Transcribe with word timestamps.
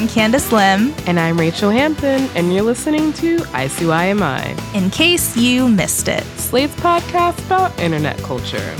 I'm 0.00 0.08
Candice 0.08 0.50
Lim. 0.50 0.94
And 1.06 1.20
I'm 1.20 1.38
Rachel 1.38 1.68
Hampton, 1.68 2.30
and 2.34 2.54
you're 2.54 2.62
listening 2.62 3.12
to 3.14 3.36
ICYMI, 3.38 4.74
In 4.74 4.88
case 4.88 5.36
you 5.36 5.68
missed 5.68 6.08
it, 6.08 6.24
Slate's 6.38 6.74
podcast 6.76 7.44
about 7.44 7.78
internet 7.78 8.16
culture. 8.22 8.74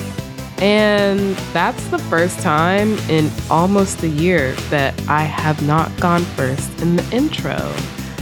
And 0.62 1.36
that's 1.52 1.86
the 1.88 1.98
first 1.98 2.40
time 2.40 2.94
in 3.10 3.30
almost 3.50 4.02
a 4.02 4.08
year 4.08 4.52
that 4.70 4.94
I 5.08 5.24
have 5.24 5.60
not 5.66 5.94
gone 6.00 6.22
first 6.22 6.80
in 6.80 6.96
the 6.96 7.04
intro. 7.14 7.58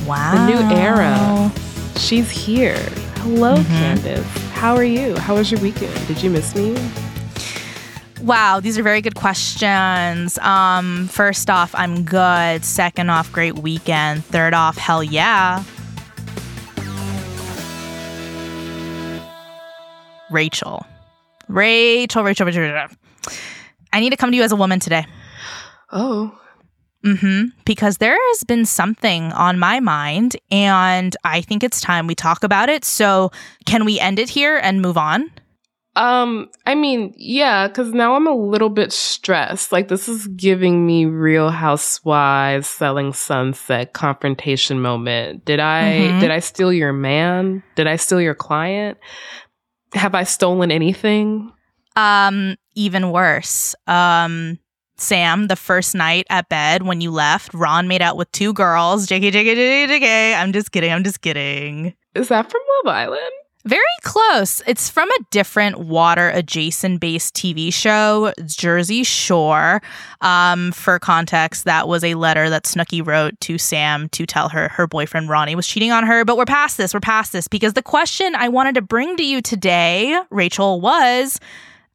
wow. 0.05 0.34
The 0.34 0.53
new 0.53 0.77
era. 0.77 1.53
She's 1.98 2.28
here. 2.30 2.78
Hello, 3.19 3.55
Mm-hmm. 3.59 3.75
Candice. 3.75 4.50
How 4.50 4.75
are 4.75 4.83
you? 4.84 5.17
How 5.19 5.37
was 5.37 5.53
your 5.53 5.61
weekend? 5.61 5.94
Did 6.09 6.20
you 6.20 6.31
miss 6.31 6.53
me? 6.56 6.75
Wow, 8.29 8.61
these 8.61 8.77
are 8.77 8.83
very 8.83 9.01
good 9.01 9.15
questions. 9.15 10.37
Um, 10.41 11.09
first 11.09 11.48
off, 11.48 11.75
I'm 11.75 12.03
good. 12.03 12.62
Second 12.62 13.09
off, 13.09 13.33
great 13.33 13.61
weekend. 13.61 14.23
Third 14.27 14.53
off, 14.53 14.77
hell 14.77 15.03
yeah. 15.03 15.65
Rachel. 20.31 20.84
Rachel, 21.49 22.23
Rachel, 22.23 22.45
Rachel, 22.45 22.61
Rachel. 22.65 22.97
I 23.95 24.01
need 24.01 24.11
to 24.11 24.19
come 24.19 24.31
to 24.31 24.37
you 24.37 24.43
as 24.43 24.53
a 24.53 24.56
woman 24.56 24.79
today. 24.79 25.06
Oh, 25.91 26.39
hmm 27.03 27.45
Because 27.65 27.97
there 27.97 28.19
has 28.29 28.45
been 28.45 28.67
something 28.67 29.33
on 29.33 29.59
my 29.59 29.81
mind, 29.81 30.37
and 30.51 31.17
I 31.25 31.41
think 31.41 31.65
it's 31.65 31.81
time 31.81 32.06
we 32.06 32.15
talk 32.15 32.45
about 32.45 32.69
it. 32.69 32.84
So, 32.84 33.33
can 33.65 33.87
we 33.87 33.99
end 33.99 34.19
it 34.19 34.29
here 34.29 34.59
and 34.59 34.83
move 34.83 34.99
on? 34.99 35.31
Um, 35.97 36.48
I 36.64 36.75
mean, 36.77 37.12
yeah, 37.17 37.67
because 37.67 37.92
now 37.92 38.14
I'm 38.14 38.27
a 38.28 38.34
little 38.34 38.69
bit 38.69 38.92
stressed. 38.92 39.72
Like 39.72 39.89
this 39.89 40.08
is 40.08 40.28
giving 40.28 40.86
me 40.86 41.06
Real 41.06 41.50
Housewives 41.50 42.69
selling 42.69 43.12
sunset 43.12 43.94
confrontation 43.94 44.81
moment. 44.81 45.44
Did 45.44 45.59
I 45.59 46.11
Mhm. 46.12 46.20
did 46.20 46.31
I 46.31 46.39
steal 46.39 46.72
your 46.72 46.92
man? 46.92 47.62
Did 47.75 47.86
I 47.89 47.97
steal 47.97 48.20
your 48.20 48.34
client? 48.36 48.98
Have 49.94 50.14
I 50.14 50.22
stolen 50.25 50.70
anything? 50.70 51.50
Um, 51.97 52.55
even 52.77 53.11
worse. 53.11 53.75
Um, 53.89 54.59
Sam, 54.98 55.48
the 55.48 55.56
first 55.56 55.94
night 55.97 56.27
at 56.31 56.48
bed 56.48 56.83
when 56.83 57.00
you 57.00 57.11
left, 57.11 57.53
Ron 57.55 57.89
made 57.89 58.03
out 58.03 58.16
with 58.16 58.31
two 58.33 58.53
girls. 58.53 59.06
JK, 59.09 59.31
JK, 59.33 59.55
JK, 59.56 59.86
JK. 59.89 60.34
I'm 60.36 60.53
just 60.53 60.70
kidding. 60.70 60.92
I'm 60.92 61.03
just 61.05 61.22
kidding. 61.22 61.94
Is 62.14 62.28
that 62.28 62.50
from 62.50 62.61
Love 62.84 62.94
Island? 62.94 63.20
Very 63.69 63.83
close. 64.00 64.62
It's 64.66 64.88
from 64.88 65.11
a 65.11 65.24
different 65.30 65.78
water 65.78 66.30
adjacent 66.30 67.00
based 67.00 67.34
TV 67.34 67.70
show, 67.70 68.32
Jersey 68.47 69.04
Shore. 69.04 69.82
Um, 70.22 70.72
for 70.72 70.98
context, 70.98 71.66
that 71.66 71.87
was 71.87 72.03
a 72.03 72.15
letter 72.15 72.48
that 72.48 72.65
Snooki 72.65 73.06
wrote 73.06 73.38
to 73.43 73.59
Sam 73.59 74.09
to 74.09 74.25
tell 74.25 74.48
her 74.48 74.70
her 74.70 74.87
boyfriend 74.87 75.28
Ronnie 75.28 75.54
was 75.54 75.69
cheating 75.69 75.93
on 75.93 76.06
her. 76.06 76.25
But 76.25 76.38
we're 76.38 76.47
past 76.47 76.78
this. 76.78 76.94
We're 76.94 77.00
past 77.00 77.34
this 77.34 77.47
because 77.47 77.75
the 77.75 77.82
question 77.82 78.34
I 78.34 78.48
wanted 78.48 78.75
to 78.76 78.81
bring 78.81 79.19
to 79.19 79.22
you 79.22 79.43
today, 79.43 80.19
Rachel, 80.31 80.81
was 80.81 81.38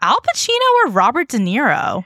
Al 0.03 0.17
Pacino 0.17 0.85
or 0.85 0.91
Robert 0.91 1.29
De 1.29 1.39
Niro? 1.39 2.05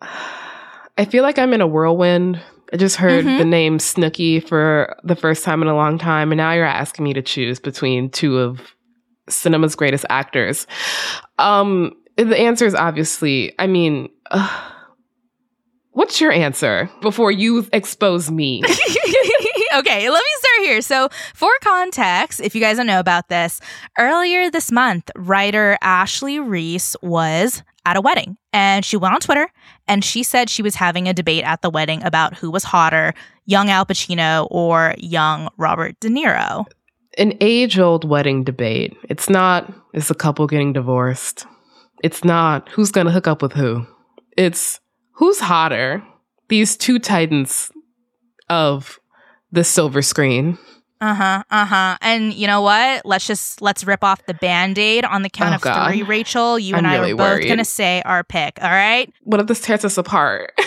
I 0.00 1.04
feel 1.04 1.22
like 1.22 1.38
I'm 1.38 1.52
in 1.52 1.60
a 1.60 1.66
whirlwind. 1.66 2.40
I 2.72 2.76
just 2.76 2.96
heard 2.96 3.24
Mhm. 3.24 3.38
the 3.38 3.44
name 3.44 3.78
Snooki 3.78 4.46
for 4.46 4.96
the 5.04 5.14
first 5.16 5.44
time 5.44 5.62
in 5.62 5.68
a 5.68 5.74
long 5.76 5.98
time, 5.98 6.32
and 6.32 6.36
now 6.38 6.52
you're 6.52 6.64
asking 6.64 7.04
me 7.04 7.12
to 7.14 7.22
choose 7.22 7.60
between 7.60 8.10
two 8.10 8.38
of 8.38 8.60
cinema's 9.28 9.74
greatest 9.74 10.04
actors. 10.10 10.66
Um, 11.38 11.92
the 12.16 12.38
answer 12.38 12.66
is 12.66 12.74
obviously, 12.74 13.52
I 13.58 13.66
mean, 13.66 14.08
uh, 14.30 14.48
what's 15.92 16.20
your 16.20 16.32
answer 16.32 16.90
before 17.00 17.30
you 17.30 17.66
expose 17.72 18.30
me? 18.30 18.62
okay, 19.78 20.08
let 20.08 20.18
me 20.18 20.30
start 20.38 20.68
here. 20.68 20.80
So, 20.80 21.08
for 21.34 21.50
context, 21.62 22.40
if 22.40 22.54
you 22.54 22.60
guys 22.60 22.76
don't 22.76 22.86
know 22.86 23.00
about 23.00 23.28
this, 23.28 23.60
earlier 23.98 24.50
this 24.50 24.70
month, 24.70 25.10
writer 25.16 25.76
Ashley 25.82 26.38
Reese 26.38 26.96
was 27.02 27.62
at 27.86 27.96
a 27.96 28.00
wedding 28.00 28.36
and 28.52 28.84
she 28.84 28.96
went 28.96 29.14
on 29.14 29.20
Twitter 29.20 29.48
and 29.86 30.04
she 30.04 30.22
said 30.22 30.48
she 30.48 30.62
was 30.62 30.76
having 30.76 31.08
a 31.08 31.12
debate 31.12 31.44
at 31.44 31.60
the 31.60 31.70
wedding 31.70 32.02
about 32.02 32.34
who 32.34 32.50
was 32.50 32.64
hotter, 32.64 33.12
young 33.44 33.68
Al 33.68 33.84
Pacino 33.84 34.48
or 34.50 34.94
young 34.98 35.50
Robert 35.58 35.98
De 36.00 36.08
Niro. 36.08 36.64
An 37.18 37.36
age 37.40 37.78
old 37.78 38.08
wedding 38.08 38.42
debate. 38.42 38.96
It's 39.08 39.28
not, 39.28 39.72
is 39.92 40.10
a 40.10 40.14
couple 40.14 40.46
getting 40.46 40.72
divorced? 40.72 41.46
It's 42.02 42.24
not, 42.24 42.68
who's 42.70 42.90
gonna 42.90 43.12
hook 43.12 43.26
up 43.26 43.42
with 43.42 43.52
who? 43.52 43.86
It's, 44.36 44.80
who's 45.12 45.40
hotter? 45.40 46.02
These 46.48 46.76
two 46.76 46.98
titans 46.98 47.70
of 48.48 48.98
the 49.54 49.64
silver 49.64 50.02
screen. 50.02 50.58
Uh 51.00 51.14
huh. 51.14 51.42
Uh 51.50 51.64
huh. 51.66 51.98
And 52.00 52.32
you 52.34 52.46
know 52.46 52.60
what? 52.62 53.04
Let's 53.04 53.26
just 53.26 53.60
let's 53.62 53.84
rip 53.84 54.02
off 54.04 54.24
the 54.26 54.34
band 54.34 54.78
aid 54.78 55.04
on 55.04 55.22
the 55.22 55.30
count 55.30 55.52
Oh, 55.52 55.56
of 55.56 55.60
God. 55.62 55.88
three. 55.90 56.02
Rachel, 56.02 56.58
you 56.58 56.74
and 56.76 56.86
I'm 56.86 56.92
I 56.92 56.96
really 56.96 57.12
are 57.12 57.16
both 57.16 57.30
worried. 57.38 57.48
gonna 57.48 57.64
say 57.64 58.00
our 58.04 58.24
pick. 58.24 58.58
All 58.62 58.70
right. 58.70 59.12
What 59.22 59.40
if 59.40 59.46
this 59.46 59.60
tears 59.60 59.84
us 59.84 59.96
apart? 59.98 60.52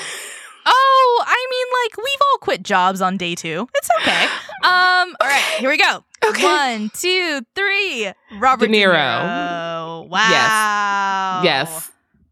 Oh, 0.69 1.23
I 1.25 1.47
mean, 1.49 1.67
like 1.81 1.97
we've 2.05 2.21
all 2.33 2.37
quit 2.39 2.61
jobs 2.61 2.99
on 3.01 3.15
day 3.15 3.35
two. 3.35 3.69
It's 3.73 3.89
okay. 4.01 4.25
Um. 4.65 5.15
All 5.21 5.27
right. 5.27 5.41
Here 5.59 5.69
we 5.69 5.77
go. 5.77 6.03
Okay. 6.25 6.43
One, 6.43 6.91
two, 6.93 7.39
three. 7.55 8.11
Robert 8.37 8.67
De 8.67 8.73
Niro. 8.73 8.93
Niro. 8.93 10.09
Wow. 10.09 11.39
Yes. 11.41 11.89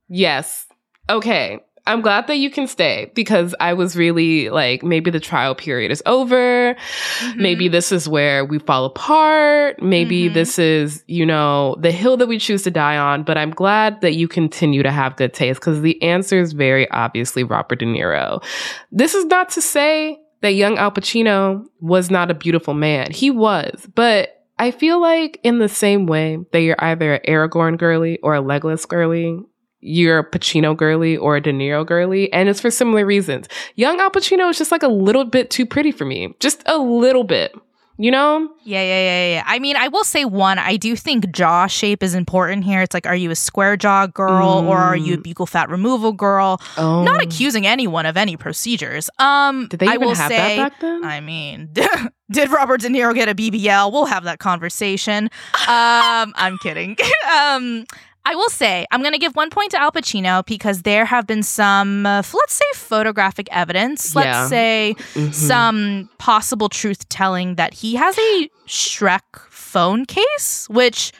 Yes. 0.09 0.65
Okay. 1.09 1.59
I'm 1.88 2.01
glad 2.01 2.25
that 2.28 2.38
you 2.38 2.50
can 2.50 2.66
stay 2.68 3.12
because 3.13 3.53
I 3.59 3.73
was 3.73 3.96
really 3.96 4.50
like, 4.50 4.84
maybe 4.84 5.12
the 5.12 5.19
trial 5.19 5.53
period 5.53 5.91
is 5.91 6.01
over. 6.07 6.75
Mhm. 6.75 7.35
Maybe 7.35 7.68
this 7.68 7.91
is 7.91 8.09
where 8.09 8.44
we 8.44 8.57
fall 8.59 8.85
apart. 8.85 9.81
Maybe 9.81 10.29
Mhm. 10.29 10.34
this 10.34 10.57
is, 10.57 11.03
you 11.07 11.25
know, 11.25 11.75
the 11.79 11.91
hill 11.91 12.18
that 12.18 12.28
we 12.28 12.40
choose 12.40 12.63
to 12.63 12.72
die 12.72 12.97
on. 12.97 13.24
But 13.24 13.38
I'm 13.38 13.51
glad 13.51 14.01
that 14.01 14.16
you 14.16 14.28
continue 14.28 14.81
to 14.84 14.91
have 14.91 15.16
good 15.16 15.34
taste 15.34 15.59
because 15.59 15.81
the 15.81 16.01
answer 16.01 16.40
is 16.40 16.53
very 16.53 16.90
obviously 16.90 17.44
Robert 17.44 17.79
De 17.79 17.85
Niro. 17.85 18.44
This 18.91 19.13
is 19.13 19.25
not 19.25 19.50
to 19.50 19.62
say 19.62 20.18
that 20.41 20.53
young 20.56 20.78
Al 20.78 20.91
Pacino 20.91 21.63
was 21.81 22.09
not 22.09 22.31
a 22.31 22.34
beautiful 22.34 22.74
man. 22.74 23.12
He 23.12 23.29
was. 23.29 23.88
But 23.95 24.29
I 24.57 24.72
feel 24.72 25.00
like 25.01 25.40
in 25.44 25.59
the 25.59 25.68
same 25.69 26.06
way 26.07 26.40
that 26.51 26.62
you're 26.62 26.75
either 26.84 27.16
an 27.16 27.22
Aragorn 27.28 27.78
girly 27.78 28.19
or 28.24 28.35
a 28.35 28.41
Legolas 28.41 28.88
girly, 28.88 29.40
you're 29.85 30.19
a 30.19 30.29
Pacino 30.29 30.75
girly 30.75 31.16
or 31.16 31.35
a 31.38 31.41
De 31.41 31.53
Niro 31.53 31.85
girly, 31.85 32.31
and 32.34 32.50
it's 32.50 32.59
for 32.62 32.72
similar 32.72 33.06
reasons. 33.06 33.47
Young 33.75 34.00
Al 34.00 34.09
Pacino 34.12 34.50
is 34.50 34.57
just 34.57 34.72
like 34.72 34.84
a 34.84 34.88
little 34.88 35.25
bit 35.25 35.50
too 35.50 35.66
pretty 35.66 35.91
for 35.91 36.06
me, 36.06 36.34
just 36.40 36.63
a 36.66 36.78
little 36.78 37.24
bit. 37.24 37.54
You 37.98 38.12
know? 38.12 38.50
Yeah, 38.65 38.81
yeah, 38.81 39.00
yeah, 39.04 39.33
yeah. 39.36 39.44
I 39.45 39.57
mean, 39.59 39.77
I 39.77 39.88
will 39.88 40.04
say 40.04 40.25
one. 40.25 40.59
I 40.59 40.75
do 40.75 40.98
think 40.98 41.31
jaw 41.31 41.65
shape 41.68 42.04
is 42.04 42.13
important 42.13 42.65
here. 42.65 42.81
It's 42.81 42.94
like, 42.94 43.07
are 43.07 43.15
you 43.15 43.31
a 43.31 43.36
square 43.38 43.77
jaw 43.77 44.06
girl 44.07 44.65
or 44.68 44.77
are 44.77 44.98
you 44.98 45.13
a 45.13 45.18
Mm. 45.18 45.24
buccal 45.33 45.48
fat 45.48 45.69
removal 45.69 46.12
girl? 46.12 46.59
Oh, 46.77 47.04
Not 47.06 47.24
accusing 47.24 47.65
anyone 47.65 48.06
of 48.06 48.18
any 48.18 48.36
procedures. 48.36 49.09
Um, 49.18 49.68
Did 49.69 49.80
they 49.80 49.88
I 49.88 49.94
even 49.94 50.09
will 50.09 50.15
have 50.15 50.30
say, 50.30 50.57
that 50.57 50.71
back 50.71 50.81
then? 50.81 51.06
I 51.06 51.21
mean, 51.21 51.69
did 52.30 52.50
Robert 52.50 52.81
De 52.81 52.89
Niro 52.89 53.15
get 53.15 53.30
a 53.30 53.33
BBL? 53.33 53.89
We'll 53.94 54.07
have 54.07 54.25
that 54.25 54.39
conversation. 54.39 55.30
Um, 55.65 56.33
I'm 56.36 56.57
kidding. 56.57 56.98
um, 57.33 57.86
I 58.27 58.33
will 58.36 58.50
say 58.50 58.86
I'm 58.92 59.01
going 59.01 59.13
to 59.13 59.19
give 59.19 59.36
one 59.36 59.50
point 59.51 59.72
to 59.72 59.80
Al 59.81 59.92
Pacino 59.92 60.44
because 60.45 60.81
there 60.81 61.06
have 61.06 61.27
been 61.27 61.44
some, 61.44 62.06
uh, 62.06 62.24
let's 62.33 62.54
say, 62.54 62.66
photographic 62.74 63.48
evidence. 63.51 64.16
Let's 64.16 64.25
Yeah. 64.25 64.48
say 64.48 64.95
Mhm. 65.13 65.33
some 65.33 66.10
possible 66.18 66.68
truth 66.69 67.07
telling 67.10 67.56
that 67.56 67.74
he 67.75 67.95
has 67.95 68.18
a 68.18 68.50
Shrek 68.68 69.22
phone 69.50 70.06
case, 70.06 70.68
which 70.69 71.12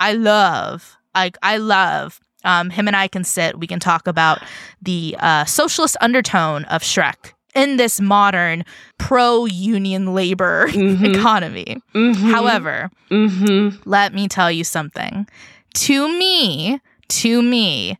I 0.00 0.12
love. 0.14 0.96
I 1.14 1.30
I 1.42 1.58
love. 1.58 2.20
Um, 2.44 2.70
him 2.70 2.86
and 2.86 2.96
I 2.96 3.08
can 3.08 3.24
sit. 3.24 3.58
We 3.58 3.66
can 3.66 3.80
talk 3.80 4.06
about 4.06 4.38
the 4.80 5.16
uh, 5.18 5.44
socialist 5.46 5.96
undertone 6.00 6.64
of 6.66 6.82
Shrek 6.82 7.32
in 7.56 7.76
this 7.76 8.00
modern 8.00 8.64
pro 8.98 9.46
union 9.46 10.14
labor 10.14 10.68
Mhm. 10.68 11.14
economy. 11.16 11.82
Mhm. 11.94 12.30
However, 12.30 12.90
Mhm. 13.10 13.78
let 13.84 14.14
me 14.14 14.28
tell 14.28 14.50
you 14.50 14.62
something. 14.62 15.26
To 15.76 16.08
me, 16.08 16.80
to 17.08 17.42
me, 17.42 17.98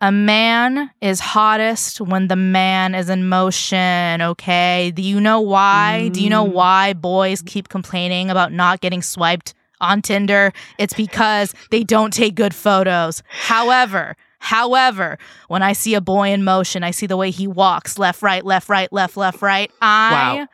a 0.00 0.10
man 0.10 0.90
is 1.00 1.20
hottest 1.20 2.00
when 2.00 2.26
the 2.28 2.34
man 2.36 2.94
is 2.94 3.08
in 3.08 3.28
motion, 3.28 4.20
okay? 4.20 4.92
Do 4.94 5.02
you 5.02 5.20
know 5.20 5.40
why? 5.40 6.08
Do 6.08 6.20
you 6.20 6.28
know 6.28 6.44
Mm. 6.46 6.52
why 6.52 6.92
boys 6.94 7.40
keep 7.42 7.68
complaining 7.68 8.28
about 8.30 8.52
not 8.52 8.80
getting 8.80 9.02
swiped 9.02 9.54
on 9.80 10.02
Tinder? 10.02 10.52
It's 10.78 10.94
because 10.94 11.54
they 11.70 11.84
don't 11.84 12.12
take 12.12 12.34
good 12.34 12.54
photos. 12.54 13.22
However, 13.28 14.16
however, 14.40 15.16
when 15.46 15.62
I 15.62 15.72
see 15.74 15.94
a 15.94 16.00
boy 16.00 16.30
in 16.32 16.42
motion, 16.42 16.82
I 16.82 16.90
see 16.90 17.06
the 17.06 17.16
way 17.16 17.30
he 17.30 17.46
walks, 17.46 17.98
left, 17.98 18.22
right, 18.22 18.44
left, 18.44 18.68
right, 18.68 18.92
left, 18.92 19.16
left, 19.16 19.40
right. 19.40 19.70
I 19.80 20.10
Wow. 20.40 20.46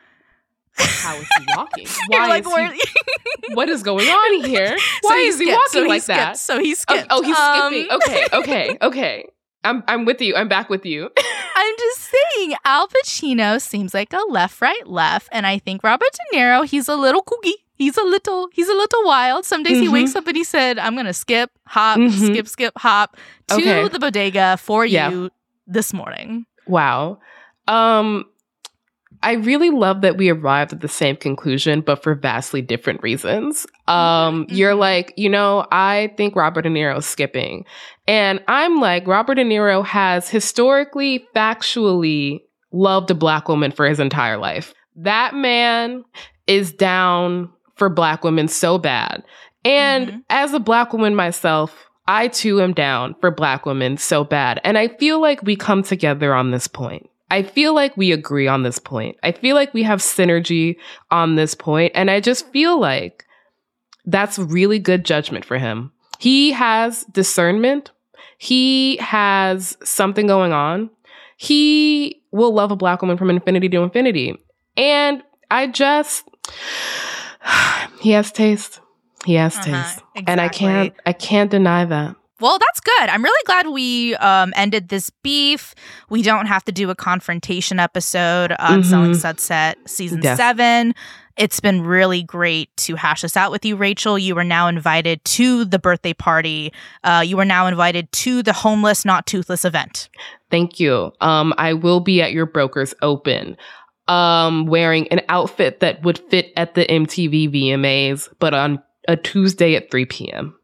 How 0.79 1.15
is 1.15 1.27
he 1.37 1.45
walking? 1.55 1.87
Why 2.07 2.27
like, 2.29 2.45
is 2.45 2.53
he, 2.81 3.53
what 3.55 3.69
is 3.75 3.83
going 3.83 4.07
on 4.07 4.41
here? 4.45 4.77
So 4.77 4.85
Why 5.01 5.17
is 5.19 5.39
he 5.39 5.45
walking 5.47 5.59
so 5.71 5.81
like 5.83 6.01
skipped, 6.03 6.17
that? 6.17 6.37
So 6.37 6.59
he 6.59 6.71
Oh, 6.71 6.75
skipped. 6.75 7.07
oh, 7.09 7.21
he's 7.21 7.37
Um, 7.37 7.73
skipping. 7.73 7.91
Okay, 7.91 8.27
okay, 8.33 8.77
okay. 8.81 9.25
I'm 9.63 9.83
I'm 9.87 10.05
with 10.05 10.21
you. 10.21 10.35
I'm 10.35 10.47
back 10.47 10.69
with 10.69 10.85
you. 10.85 11.09
I'm 11.55 11.75
just 11.77 12.09
saying, 12.35 12.55
Al 12.63 12.87
Pacino 12.87 13.59
seems 13.61 13.93
like 13.93 14.13
a 14.13 14.21
left, 14.29 14.61
right, 14.61 14.87
left, 14.87 15.27
and 15.33 15.45
I 15.45 15.59
think 15.59 15.83
Robert 15.83 16.07
De 16.31 16.37
Niro, 16.37 16.65
he's 16.65 16.87
a 16.87 16.95
little 16.95 17.21
kooky. 17.21 17.51
He's 17.75 17.97
a 17.97 18.03
little, 18.03 18.47
he's 18.53 18.69
a 18.69 18.73
little 18.73 19.03
wild. 19.05 19.45
Some 19.45 19.63
days 19.63 19.79
he 19.79 19.87
Mhm. 19.87 19.93
wakes 19.93 20.15
up 20.15 20.27
and 20.27 20.35
he 20.37 20.43
said, 20.45 20.79
"I'm 20.79 20.95
gonna 20.95 21.13
skip, 21.13 21.51
hop, 21.67 21.97
Mhm. 21.99 22.11
skip, 22.27 22.47
skip, 22.47 22.73
hop 22.77 23.17
to 23.49 23.55
Okay. 23.55 23.87
the 23.89 23.99
bodega 23.99 24.55
for 24.57 24.85
Yeah. 24.85 25.09
you 25.11 25.29
this 25.67 25.93
morning." 25.93 26.45
Wow. 26.65 27.19
Um 27.67 28.25
I 29.21 29.33
really 29.33 29.69
love 29.69 30.01
that 30.01 30.17
we 30.17 30.29
arrived 30.29 30.71
at 30.73 30.81
the 30.81 30.87
same 30.87 31.15
conclusion, 31.17 31.81
but 31.81 32.01
for 32.01 32.15
vastly 32.15 32.61
different 32.61 33.03
reasons. 33.03 33.65
Um, 33.87 34.45
Mhm, 34.45 34.57
You're 34.57 34.73
mhm. 34.75 34.79
like, 34.79 35.13
you 35.17 35.29
know, 35.29 35.65
I 35.71 36.13
think 36.15 36.35
Robert 36.35 36.61
De 36.61 36.69
Niro's 36.69 37.05
skipping. 37.05 37.65
And 38.07 38.41
I'm 38.47 38.79
like, 38.79 39.05
Robert 39.07 39.35
De 39.35 39.43
Niro 39.43 39.85
has 39.85 40.29
historically, 40.29 41.27
factually 41.35 42.41
loved 42.71 43.11
a 43.11 43.15
black 43.15 43.49
woman 43.49 43.71
for 43.71 43.85
his 43.85 43.99
entire 43.99 44.37
life. 44.37 44.73
That 44.95 45.33
man 45.35 46.03
is 46.47 46.71
down 46.71 47.49
for 47.75 47.89
black 47.89 48.23
women 48.23 48.47
so 48.47 48.77
bad. 48.77 49.23
And 49.65 50.07
Mhm. 50.07 50.21
as 50.29 50.53
a 50.53 50.59
black 50.59 50.93
woman 50.93 51.15
myself, 51.15 51.85
I 52.07 52.27
too 52.29 52.61
am 52.61 52.73
down 52.73 53.15
for 53.21 53.31
black 53.31 53.65
women 53.65 53.97
so 53.97 54.23
bad. 54.23 54.59
And 54.63 54.77
I 54.77 54.87
feel 54.87 55.19
like 55.21 55.43
we 55.43 55.55
come 55.55 55.83
together 55.83 56.33
on 56.33 56.51
this 56.51 56.67
point. 56.67 57.08
I 57.31 57.43
feel 57.43 57.73
like 57.73 57.95
we 57.95 58.11
agree 58.11 58.47
on 58.47 58.63
this 58.63 58.79
point. 58.79 59.17
I 59.23 59.31
feel 59.31 59.55
like 59.55 59.73
we 59.73 59.83
have 59.83 59.99
synergy 59.99 60.77
on 61.11 61.35
this 61.35 61.53
point, 61.55 61.91
And 61.95 62.09
I 62.09 62.19
just 62.19 62.47
feel 62.51 62.79
like 62.79 63.25
that's 64.05 64.39
really 64.39 64.79
good 64.79 65.05
judgment 65.05 65.45
for 65.45 65.57
him. 65.57 65.91
He 66.17 66.51
has 66.51 67.03
discernment. 67.05 67.91
He 68.37 68.97
has 68.97 69.77
something 69.83 70.27
going 70.27 70.53
on. 70.53 70.89
He 71.37 72.21
will 72.31 72.53
love 72.53 72.71
a 72.71 72.75
black 72.75 73.01
woman 73.01 73.17
from 73.17 73.29
infinity 73.29 73.69
to 73.69 73.81
infinity. 73.81 74.35
And 74.75 75.23
I 75.51 75.67
just, 75.67 76.23
he 77.99 78.11
has 78.11 78.31
taste. 78.31 78.81
He 79.25 79.35
has 79.35 79.55
Uh-huh, 79.57 79.83
taste. 79.83 80.03
And 80.27 80.41
I 80.41 80.49
can't, 80.49 80.93
I 81.05 81.13
can't 81.13 81.51
deny 81.51 81.85
that. 81.85 82.15
Well, 82.39 82.57
that's 82.59 82.79
good. 82.79 83.09
I'm 83.09 83.23
really 83.23 83.43
glad 83.45 83.67
we 83.67 84.15
um, 84.15 84.53
ended 84.55 84.89
this 84.89 85.09
beef. 85.23 85.75
We 86.09 86.21
don't 86.21 86.45
have 86.45 86.63
to 86.65 86.71
do 86.71 86.89
a 86.89 86.95
confrontation 86.95 87.79
episode 87.79 88.53
on 88.59 88.81
Mhm. 88.81 88.85
Selling 88.85 89.13
Sunset 89.13 89.77
season 89.85 90.21
Yes. 90.23 90.37
seven. 90.37 90.95
It's 91.37 91.59
been 91.61 91.81
really 91.81 92.21
great 92.23 92.75
to 92.77 92.95
hash 92.95 93.21
this 93.21 93.37
out 93.37 93.51
with 93.51 93.63
you, 93.65 93.75
Rachel. 93.77 94.19
You 94.19 94.37
are 94.37 94.43
now 94.43 94.67
invited 94.67 95.23
to 95.25 95.63
the 95.65 95.79
birthday 95.79 96.13
party. 96.13 96.73
Uh, 97.03 97.23
you 97.25 97.39
are 97.39 97.45
now 97.45 97.67
invited 97.67 98.11
to 98.11 98.43
the 98.43 98.51
homeless, 98.53 99.05
not 99.05 99.25
toothless 99.25 99.63
event. 99.63 100.09
Thank 100.51 100.79
you. 100.81 101.11
Um, 101.21 101.53
I 101.57 101.73
will 101.73 102.01
be 102.01 102.21
at 102.21 102.33
your 102.33 102.45
broker's 102.45 102.93
open, 103.01 103.55
um, 104.09 104.65
wearing 104.65 105.07
an 105.09 105.21
outfit 105.29 105.79
that 105.79 106.03
would 106.03 106.19
fit 106.29 106.51
at 106.57 106.73
the 106.75 106.85
MTV 106.91 107.47
VMAs, 107.47 108.27
but 108.39 108.53
on 108.53 108.81
a 109.07 109.15
Tuesday 109.15 109.75
at 109.75 109.89
3 109.91 110.05
p.m. 110.05 110.55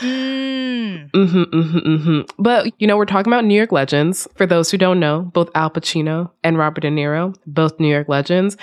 Mm. 0.00 1.10
hmm 1.14 1.42
hmm 1.42 1.96
hmm 1.96 2.20
But 2.38 2.72
you 2.80 2.86
know, 2.86 2.96
we're 2.96 3.06
talking 3.06 3.32
about 3.32 3.44
New 3.44 3.54
York 3.54 3.72
legends. 3.72 4.28
For 4.36 4.46
those 4.46 4.70
who 4.70 4.78
don't 4.78 5.00
know, 5.00 5.22
both 5.32 5.50
Al 5.54 5.70
Pacino 5.70 6.30
and 6.42 6.58
Robert 6.58 6.82
De 6.82 6.90
Niro, 6.90 7.34
both 7.46 7.78
New 7.80 7.88
York 7.88 8.08
legends. 8.08 8.56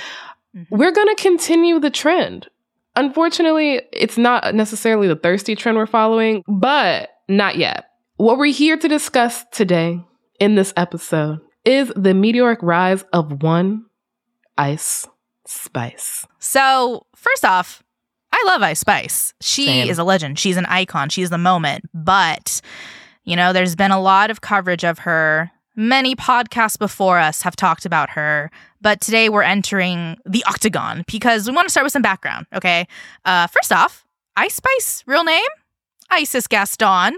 Mhm. 0.56 0.68
We're 0.69 0.92
gonna 0.92 1.15
continue 1.15 1.80
the 1.80 1.89
trend. 1.89 2.48
Unfortunately, 2.95 3.81
it's 3.94 4.18
not 4.18 4.53
necessarily 4.53 5.07
the 5.07 5.15
thirsty 5.15 5.56
trend 5.56 5.77
we're 5.77 5.86
following, 5.86 6.44
but 6.48 7.09
not 7.30 7.56
yet. 7.57 7.86
What 8.18 8.38
we're 8.38 8.51
here 8.53 8.77
to 8.77 8.88
discuss 8.88 9.45
today 9.51 10.00
in 10.39 10.56
this 10.56 10.74
episode 10.75 11.39
is 11.63 11.92
the 11.95 12.13
meteoric 12.13 12.59
rise 12.62 13.03
of 13.13 13.42
one 13.42 13.86
Ice 14.57 15.07
Spice. 15.48 16.27
So, 16.39 17.06
first 17.15 17.45
off, 17.45 17.81
I 18.33 18.44
love 18.48 18.62
Ice 18.62 18.80
Spice. 18.80 19.33
She 19.42 19.66
Same. 19.66 19.89
is 19.89 19.98
a 20.00 20.04
legend. 20.04 20.39
She's 20.39 20.57
an 20.57 20.66
icon. 20.68 21.10
She's 21.10 21.30
the 21.30 21.38
moment. 21.38 21.86
But, 21.94 22.62
you 23.24 23.36
know, 23.36 23.54
there's 23.54 23.75
been 23.75 23.92
a 23.92 24.01
lot 24.01 24.31
of 24.31 24.42
coverage 24.42 24.83
of 24.83 25.00
her. 25.00 25.51
Many 25.75 26.16
podcasts 26.16 26.78
before 26.78 27.18
us 27.18 27.42
have 27.44 27.56
talked 27.56 27.86
about 27.86 28.10
her. 28.12 28.51
But 28.81 29.00
today 29.01 29.30
we're 29.30 29.44
entering 29.44 30.18
the 30.25 30.44
octagon 30.45 31.04
because 31.07 31.48
we 31.48 31.54
want 31.56 31.68
to 31.68 31.72
start 31.72 31.83
with 31.83 31.94
some 31.94 32.01
background, 32.01 32.48
okay? 32.54 32.88
Uh, 33.25 33.48
first 33.48 33.72
off, 33.72 34.06
Ice 34.36 34.56
Spice, 34.56 35.04
real 35.06 35.24
name? 35.24 35.45
Isis 36.10 36.48
Gaston. 36.48 37.18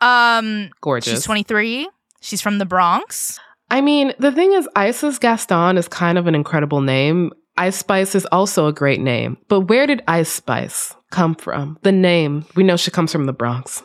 Um, 0.00 0.70
Gorgeous. 0.80 1.12
she's 1.12 1.24
23. 1.24 1.88
She's 2.20 2.40
from 2.40 2.58
the 2.58 2.66
Bronx. 2.66 3.38
I 3.70 3.80
mean, 3.80 4.12
the 4.18 4.32
thing 4.32 4.52
is, 4.52 4.68
Isis 4.76 5.18
Gaston 5.18 5.78
is 5.78 5.88
kind 5.88 6.18
of 6.18 6.26
an 6.26 6.34
incredible 6.34 6.80
name. 6.82 7.32
Ice 7.62 7.76
Spice 7.76 8.16
is 8.16 8.26
also 8.32 8.66
a 8.66 8.72
great 8.72 9.00
name. 9.00 9.38
But 9.46 9.60
where 9.60 9.86
did 9.86 10.02
Ice 10.08 10.28
Spice 10.28 10.96
come 11.10 11.36
from? 11.36 11.78
The 11.82 11.92
name, 11.92 12.44
we 12.56 12.64
know 12.64 12.76
she 12.76 12.90
comes 12.90 13.12
from 13.12 13.26
the 13.26 13.32
Bronx, 13.32 13.84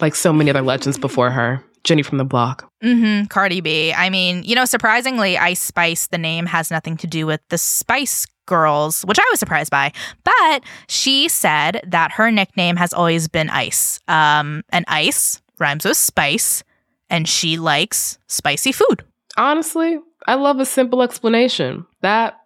like 0.00 0.14
so 0.14 0.32
many 0.32 0.48
other 0.48 0.62
legends 0.62 0.96
before 0.96 1.28
her. 1.30 1.62
Jenny 1.84 2.02
from 2.02 2.16
the 2.16 2.24
block. 2.24 2.72
Mm-hmm. 2.82 3.26
Cardi 3.26 3.60
B. 3.60 3.92
I 3.92 4.08
mean, 4.08 4.44
you 4.44 4.54
know, 4.54 4.64
surprisingly, 4.64 5.36
Ice 5.36 5.60
Spice, 5.60 6.06
the 6.06 6.16
name 6.16 6.46
has 6.46 6.70
nothing 6.70 6.96
to 6.96 7.06
do 7.06 7.26
with 7.26 7.42
the 7.50 7.58
Spice 7.58 8.26
Girls, 8.46 9.02
which 9.02 9.18
I 9.18 9.28
was 9.30 9.38
surprised 9.38 9.70
by. 9.70 9.92
But 10.24 10.62
she 10.88 11.28
said 11.28 11.82
that 11.86 12.12
her 12.12 12.30
nickname 12.30 12.76
has 12.76 12.94
always 12.94 13.28
been 13.28 13.50
Ice. 13.50 14.00
Um, 14.08 14.64
and 14.70 14.86
Ice 14.88 15.42
rhymes 15.58 15.84
with 15.84 15.98
spice, 15.98 16.64
and 17.10 17.28
she 17.28 17.58
likes 17.58 18.18
spicy 18.26 18.72
food. 18.72 19.04
Honestly, 19.36 19.98
I 20.26 20.36
love 20.36 20.60
a 20.60 20.64
simple 20.64 21.02
explanation. 21.02 21.84
That 22.00 22.40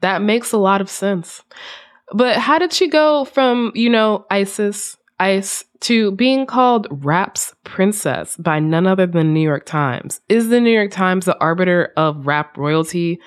that 0.00 0.22
makes 0.22 0.52
a 0.52 0.58
lot 0.58 0.80
of 0.80 0.88
sense. 0.90 1.42
But 2.12 2.36
how 2.36 2.58
did 2.58 2.72
she 2.72 2.88
go 2.88 3.24
from, 3.24 3.72
you 3.74 3.90
know, 3.90 4.26
Isis, 4.30 4.96
Ice 5.20 5.64
to 5.80 6.12
being 6.12 6.46
called 6.46 6.86
Rap's 6.90 7.54
princess 7.64 8.36
by 8.36 8.60
none 8.60 8.86
other 8.86 9.06
than 9.06 9.34
New 9.34 9.40
York 9.40 9.66
Times? 9.66 10.20
Is 10.28 10.48
the 10.48 10.60
New 10.60 10.70
York 10.70 10.90
Times 10.90 11.24
the 11.26 11.38
arbiter 11.38 11.92
of 11.96 12.26
rap 12.26 12.56
royalty? 12.56 13.20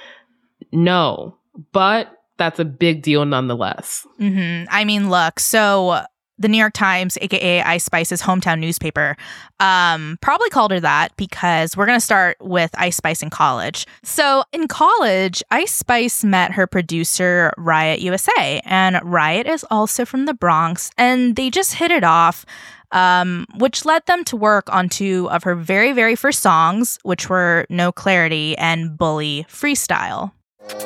No, 0.72 1.38
but 1.74 2.18
that's 2.38 2.60
a 2.60 2.66
big 2.66 3.04
deal 3.04 3.26
nonetheless. 3.26 4.08
hmm 4.18 4.64
I 4.70 4.84
mean, 4.86 5.10
look, 5.10 5.40
so 5.40 6.02
the 6.42 6.48
New 6.48 6.58
York 6.58 6.74
Times, 6.74 7.18
aka 7.22 7.62
Ice 7.62 7.84
Spice's 7.84 8.22
hometown 8.22 8.60
newspaper, 8.60 9.16
um, 9.60 10.18
probably 10.22 10.50
called 10.50 10.72
her 10.72 10.80
that 10.80 11.16
because 11.18 11.78
we're 11.78 11.86
going 11.86 12.00
to 12.00 12.04
start 12.04 12.38
with 12.42 12.72
Ice 12.78 12.98
Spice 12.98 13.22
in 13.22 13.30
college. 13.30 13.86
So 14.04 14.44
in 14.52 14.68
college, 14.68 15.44
Ice 15.52 15.74
Spice 15.74 16.24
met 16.24 16.52
her 16.54 16.68
producer, 16.68 17.54
Riot 17.58 18.02
USA, 18.02 18.62
and 18.66 19.00
Riot 19.04 19.48
is 19.48 19.66
also 19.70 20.06
from 20.06 20.26
the 20.26 20.34
Bronx, 20.34 20.92
and 20.98 21.36
they 21.36 21.50
just 21.50 21.76
hit 21.76 21.92
it 21.92 22.04
off. 22.04 22.46
Um, 22.94 23.48
which 23.56 23.86
led 23.86 24.06
them 24.06 24.26
to 24.26 24.36
work 24.36 24.68
on 24.70 24.90
two 24.90 25.30
of 25.32 25.44
her 25.44 25.56
very, 25.56 25.94
very 25.94 26.14
first 26.18 26.42
songs, 26.42 27.00
which 27.04 27.30
were 27.30 27.66
No 27.70 27.94
Clarity 27.94 28.58
and 28.58 28.98
Bully 28.98 29.46
Freestyle. 29.48 30.34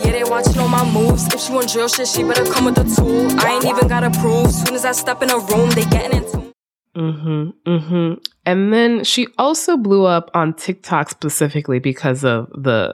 Yeah, 0.03 0.11
they 0.11 0.23
watching 0.23 0.57
all 0.59 0.67
my 0.67 0.83
moves. 0.91 1.27
If 1.33 1.41
she 1.41 1.51
want 1.53 1.71
drill 1.71 1.87
shit, 1.87 2.07
she 2.07 2.23
better 2.23 2.45
come 2.45 2.65
with 2.65 2.75
the 2.75 2.83
tool. 2.83 3.27
I 3.39 3.53
ain't 3.53 3.65
even 3.65 3.87
gotta 3.87 4.09
prove. 4.19 4.51
Soon 4.51 4.75
as 4.75 4.85
I 4.85 4.91
step 4.91 5.21
in 5.21 5.29
a 5.29 5.37
room, 5.37 5.69
they 5.71 5.85
getting 5.85 6.17
into. 6.23 6.53
Mm-hmm. 6.95 7.49
Mm-hmm. 7.69 8.13
And 8.45 8.73
then 8.73 9.03
she 9.03 9.27
also 9.37 9.75
blew 9.77 10.05
up 10.05 10.31
on 10.33 10.53
TikTok 10.53 11.09
specifically 11.09 11.79
because 11.79 12.23
of 12.23 12.49
the 12.51 12.93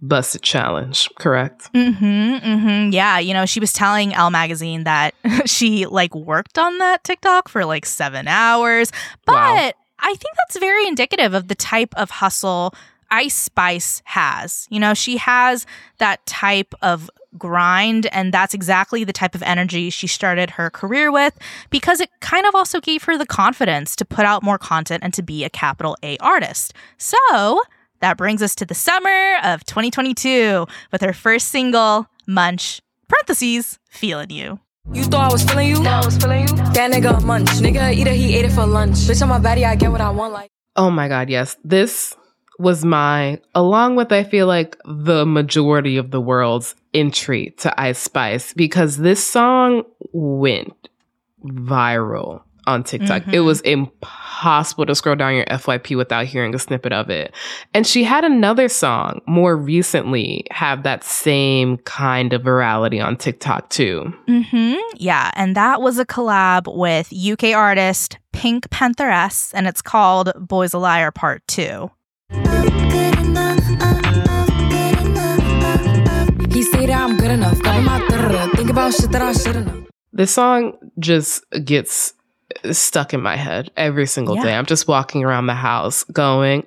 Bust 0.00 0.36
It 0.36 0.42
challenge, 0.42 1.08
correct? 1.18 1.72
Mm-hmm. 1.74 2.04
Mm-hmm. 2.04 2.92
Yeah. 2.92 3.18
You 3.18 3.34
know, 3.34 3.46
she 3.46 3.60
was 3.60 3.72
telling 3.72 4.14
Elle 4.14 4.30
magazine 4.30 4.84
that 4.84 5.14
she 5.46 5.86
like 5.86 6.14
worked 6.14 6.56
on 6.58 6.78
that 6.78 7.02
TikTok 7.04 7.48
for 7.48 7.64
like 7.64 7.84
seven 7.84 8.28
hours. 8.28 8.92
But 9.26 9.34
Wow. 9.34 9.72
I 10.00 10.08
think 10.14 10.36
that's 10.36 10.58
very 10.58 10.86
indicative 10.86 11.34
of 11.34 11.48
the 11.48 11.56
type 11.56 11.92
of 11.96 12.10
hustle 12.10 12.72
Ice 13.10 13.34
Spice 13.34 14.02
has. 14.04 14.66
You 14.70 14.80
know, 14.80 14.94
she 14.94 15.16
has 15.16 15.66
that 15.98 16.24
type 16.26 16.74
of 16.82 17.10
grind, 17.36 18.06
and 18.06 18.32
that's 18.32 18.54
exactly 18.54 19.04
the 19.04 19.12
type 19.12 19.34
of 19.34 19.42
energy 19.42 19.90
she 19.90 20.06
started 20.06 20.50
her 20.50 20.70
career 20.70 21.12
with 21.12 21.38
because 21.70 22.00
it 22.00 22.10
kind 22.20 22.46
of 22.46 22.54
also 22.54 22.80
gave 22.80 23.04
her 23.04 23.18
the 23.18 23.26
confidence 23.26 23.94
to 23.96 24.04
put 24.04 24.24
out 24.24 24.42
more 24.42 24.58
content 24.58 25.02
and 25.02 25.12
to 25.14 25.22
be 25.22 25.44
a 25.44 25.50
capital 25.50 25.96
A 26.02 26.16
artist. 26.18 26.72
So 26.96 27.62
that 28.00 28.16
brings 28.16 28.42
us 28.42 28.54
to 28.56 28.64
the 28.64 28.74
summer 28.74 29.36
of 29.42 29.64
2022 29.64 30.66
with 30.92 31.00
her 31.02 31.12
first 31.12 31.48
single, 31.48 32.06
Munch, 32.26 32.80
parentheses, 33.08 33.78
Feeling 33.88 34.30
You. 34.30 34.60
You 34.92 35.04
thought 35.04 35.30
I 35.30 35.32
was 35.32 35.44
feeling 35.44 35.68
you? 35.68 35.84
I 35.84 36.04
was 36.04 36.16
feeling 36.16 36.48
you. 36.48 36.56
That 36.72 36.90
nigga 36.90 37.22
munch. 37.22 37.48
Nigga 37.48 37.92
either 37.94 38.12
he 38.12 38.36
ate 38.36 38.46
it 38.46 38.52
for 38.52 38.64
lunch. 38.64 38.94
Bitch, 38.96 39.20
on 39.20 39.28
my 39.28 39.38
body, 39.38 39.64
I 39.66 39.76
get 39.76 39.92
what 39.92 40.00
I 40.00 40.08
want. 40.08 40.32
Like. 40.32 40.50
Oh 40.76 40.90
my 40.90 41.08
God, 41.08 41.28
yes. 41.28 41.56
This 41.62 42.16
was 42.58 42.84
my, 42.84 43.40
along 43.54 43.96
with 43.96 44.12
I 44.12 44.24
feel 44.24 44.46
like 44.46 44.76
the 44.84 45.24
majority 45.24 45.96
of 45.96 46.10
the 46.10 46.20
world's 46.20 46.74
entry 46.92 47.54
to 47.58 47.80
Ice 47.80 47.98
Spice, 47.98 48.52
because 48.52 48.96
this 48.96 49.24
song 49.24 49.84
went 50.12 50.88
viral 51.44 52.42
on 52.66 52.84
TikTok. 52.84 53.22
Mm-hmm. 53.22 53.34
It 53.34 53.40
was 53.40 53.62
impossible 53.62 54.84
to 54.86 54.94
scroll 54.94 55.16
down 55.16 55.34
your 55.34 55.46
FYP 55.46 55.96
without 55.96 56.26
hearing 56.26 56.54
a 56.54 56.58
snippet 56.58 56.92
of 56.92 57.08
it. 57.08 57.32
And 57.72 57.86
she 57.86 58.04
had 58.04 58.24
another 58.24 58.68
song 58.68 59.22
more 59.26 59.56
recently 59.56 60.44
have 60.50 60.82
that 60.82 61.02
same 61.02 61.78
kind 61.78 62.34
of 62.34 62.42
virality 62.42 63.02
on 63.02 63.16
TikTok 63.16 63.70
too. 63.70 64.12
Mm-hmm. 64.28 64.78
Yeah. 64.96 65.30
And 65.34 65.56
that 65.56 65.80
was 65.80 65.98
a 65.98 66.04
collab 66.04 66.76
with 66.76 67.10
UK 67.10 67.56
artist 67.56 68.18
PinkPantheress, 68.34 69.52
and 69.54 69.66
it's 69.66 69.80
called 69.80 70.32
Boys 70.36 70.74
a 70.74 70.78
Liar 70.78 71.10
Part 71.10 71.46
2. 71.48 71.90
He 72.30 72.36
that 76.64 76.90
I'm 76.90 77.16
good 77.16 77.30
enough. 77.30 77.58
Think 78.52 78.70
about 78.70 78.94
shit 78.94 79.10
that 79.12 79.22
I 79.22 79.32
shouldn't 79.32 79.66
know. 79.66 79.86
This 80.12 80.32
song 80.32 80.76
just 80.98 81.44
gets 81.64 82.14
stuck 82.72 83.14
in 83.14 83.20
my 83.20 83.36
head 83.36 83.70
every 83.76 84.06
single 84.06 84.36
yeah. 84.36 84.42
day. 84.42 84.54
I'm 84.54 84.66
just 84.66 84.88
walking 84.88 85.24
around 85.24 85.46
the 85.46 85.54
house 85.54 86.04
going, 86.04 86.64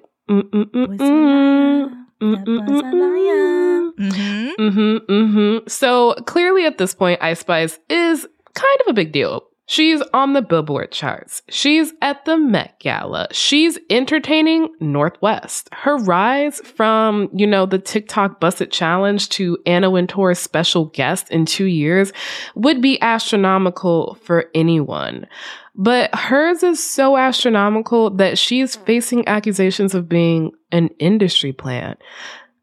So 5.67 6.13
clearly 6.25 6.65
at 6.65 6.77
this 6.77 6.93
point, 6.93 7.21
Ice 7.21 7.39
Spice 7.39 7.79
is 7.89 8.27
kind 8.53 8.81
of 8.81 8.87
a 8.87 8.93
big 8.93 9.11
deal. 9.11 9.43
She's 9.71 10.01
on 10.13 10.33
the 10.33 10.41
Billboard 10.41 10.91
charts. 10.91 11.43
She's 11.47 11.93
at 12.01 12.25
the 12.25 12.37
Met 12.37 12.77
Gala. 12.79 13.29
She's 13.31 13.79
entertaining 13.89 14.67
North 14.81 15.13
West. 15.21 15.69
Her 15.71 15.95
rise 15.95 16.59
from, 16.59 17.29
you 17.33 17.47
know, 17.47 17.65
the 17.65 17.79
TikTok 17.79 18.41
Bust 18.41 18.59
It 18.59 18.69
Challenge 18.69 19.29
to 19.29 19.57
Anna 19.65 19.89
Wintour's 19.89 20.39
special 20.39 20.87
guest 20.87 21.31
in 21.31 21.45
two 21.45 21.67
years 21.67 22.11
would 22.53 22.81
be 22.81 23.01
astronomical 23.01 24.17
for 24.25 24.49
anyone. 24.53 25.25
But 25.73 26.13
hers 26.13 26.63
is 26.63 26.83
so 26.83 27.15
astronomical 27.15 28.09
that 28.17 28.37
she's 28.37 28.75
facing 28.75 29.25
accusations 29.25 29.95
of 29.95 30.09
being 30.09 30.51
an 30.73 30.89
industry 30.99 31.53
plant. 31.53 31.97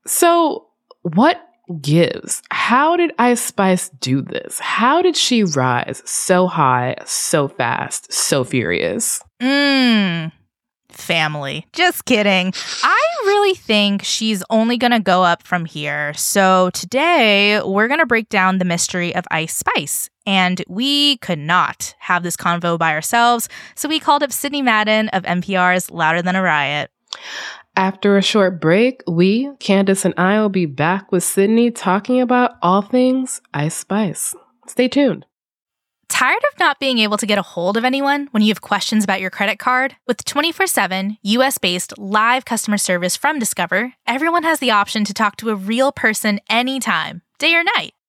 So, 0.05 0.67
what 1.01 1.48
gives? 1.81 2.43
How 2.51 2.97
did 2.97 3.13
Ice 3.19 3.41
Spice 3.41 3.89
do 4.01 4.23
this? 4.23 4.59
How 4.59 5.03
did 5.03 5.17
she 5.17 5.45
rise 5.45 6.03
so 6.05 6.47
high, 6.47 6.97
so 7.05 7.49
fast, 7.49 8.13
so 8.13 8.45
furious? 8.45 9.23
Mmm 9.41 10.33
family. 10.99 11.67
Just 11.73 12.05
kidding. 12.05 12.53
I 12.83 13.03
really 13.25 13.55
think 13.55 14.03
she's 14.05 14.43
only 14.51 14.77
going 14.77 14.91
to 14.91 15.01
go 15.01 15.23
up 15.23 15.43
from 15.43 15.65
here. 15.65 16.13
So 16.15 16.71
today, 16.71 17.63
we're 17.63 17.89
going 17.89 18.01
to 18.01 18.07
break 18.07 18.29
down 18.29 18.59
the 18.59 18.65
mystery 18.65 19.15
of 19.15 19.25
Ice 19.31 19.57
Spice. 19.57 20.11
And 20.27 20.63
we 20.69 21.17
could 21.19 21.39
not 21.39 21.95
have 22.01 22.23
this 22.23 22.37
convo 22.37 22.79
by 22.79 22.93
ourselves. 22.93 23.49
So 23.75 23.89
we 23.89 24.01
called 24.01 24.23
up 24.23 24.33
Sidney 24.33 24.61
Madden 24.61 25.09
of 25.11 25.23
NPR's 25.23 25.91
Louder 25.91 26.21
Than 26.21 26.37
a 26.37 26.43
Riot. 26.43 26.91
After 27.77 28.17
a 28.17 28.23
short 28.23 28.61
break, 28.61 29.03
we, 29.07 29.47
Candice 29.61 30.05
and 30.05 30.15
I, 30.17 30.41
will 30.41 30.49
be 30.49 30.67
back 30.67 31.13
with 31.13 31.23
Sidney 31.23 31.71
talking 31.71 32.21
about 32.21 32.53
all 32.61 32.83
things 32.83 33.41
Ice 33.55 33.77
Spice. 33.77 34.35
Stay 34.67 34.89
tuned. 34.89 35.27
Tired 36.09 36.43
of 36.53 36.59
not 36.59 36.81
being 36.81 36.99
able 36.99 37.19
to 37.19 37.27
get 37.27 37.39
a 37.39 37.43
hold 37.43 37.77
of 37.77 37.85
anyone 37.85 38.29
when 38.33 38.43
you 38.43 38.49
have 38.49 38.63
questions 38.63 39.05
about 39.05 39.21
your 39.21 39.31
credit 39.31 39.59
card? 39.59 39.95
With 40.07 40.25
24 40.25 40.67
7 40.67 41.19
US 41.23 41.59
based 41.59 41.97
live 41.99 42.45
customer 42.45 42.79
service 42.79 43.17
from 43.17 43.39
Discover, 43.39 43.93
everyone 44.07 44.43
has 44.43 44.59
the 44.59 44.71
option 44.71 45.05
to 45.05 45.15
talk 45.15 45.37
to 45.37 45.51
a 45.51 45.55
real 45.55 45.93
person 45.93 46.41
anytime, 46.49 47.23
day 47.39 47.55
or 47.55 47.63
night. 47.63 47.93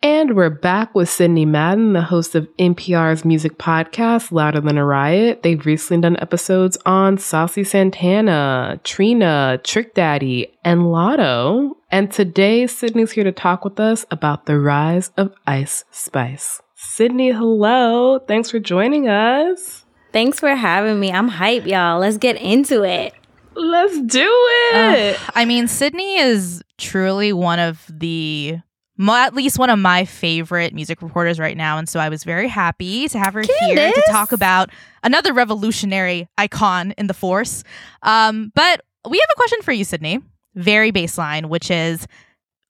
And 0.00 0.36
we're 0.36 0.48
back 0.48 0.94
with 0.94 1.08
Sidney 1.08 1.44
Madden, 1.44 1.92
the 1.92 2.02
host 2.02 2.36
of 2.36 2.46
NPR's 2.56 3.24
music 3.24 3.58
podcast, 3.58 4.30
Louder 4.30 4.60
Than 4.60 4.78
a 4.78 4.84
Riot. 4.84 5.42
They've 5.42 5.66
recently 5.66 6.02
done 6.02 6.16
episodes 6.20 6.78
on 6.86 7.18
Saucy 7.18 7.64
Santana, 7.64 8.78
Trina, 8.84 9.58
Trick 9.64 9.94
Daddy, 9.94 10.56
and 10.62 10.82
Latto. 10.82 11.72
And 11.90 12.12
today, 12.12 12.68
Sidney's 12.68 13.10
here 13.10 13.24
to 13.24 13.32
talk 13.32 13.64
with 13.64 13.80
us 13.80 14.06
about 14.12 14.46
the 14.46 14.60
rise 14.60 15.10
of 15.16 15.34
Ice 15.48 15.84
Spice. 15.90 16.62
Sidney, 16.76 17.32
hello. 17.32 18.20
Thanks 18.20 18.52
for 18.52 18.60
joining 18.60 19.08
us. 19.08 19.84
Thanks 20.12 20.38
for 20.38 20.54
having 20.54 21.00
me. 21.00 21.10
I'm 21.10 21.26
hype, 21.26 21.66
y'all. 21.66 21.98
Let's 21.98 22.18
get 22.18 22.36
into 22.36 22.84
it. 22.84 23.14
Let's 23.56 24.00
do 24.02 24.30
it. 24.72 25.16
Uh, 25.16 25.18
I 25.34 25.44
mean, 25.44 25.66
Sidney 25.66 26.18
is 26.18 26.62
truly 26.76 27.32
one 27.32 27.58
of 27.58 27.84
the 27.90 28.58
at 29.00 29.34
least 29.34 29.58
one 29.58 29.70
of 29.70 29.78
my 29.78 30.04
favorite 30.04 30.74
music 30.74 31.02
reporters 31.02 31.38
right 31.38 31.56
now. 31.56 31.78
And 31.78 31.88
so 31.88 32.00
I 32.00 32.08
was 32.08 32.24
very 32.24 32.48
happy 32.48 33.08
to 33.08 33.18
have 33.18 33.34
her 33.34 33.42
Candice. 33.42 33.76
here 33.76 33.92
to 33.92 34.02
talk 34.10 34.32
about 34.32 34.70
another 35.02 35.32
revolutionary 35.32 36.28
icon 36.36 36.92
in 36.98 37.06
the 37.06 37.14
force. 37.14 37.62
Um, 38.02 38.52
but 38.54 38.82
we 39.08 39.18
have 39.18 39.30
a 39.30 39.36
question 39.36 39.62
for 39.62 39.72
you, 39.72 39.84
Sidney. 39.84 40.20
Very 40.54 40.90
baseline, 40.90 41.46
which 41.46 41.70
is 41.70 42.06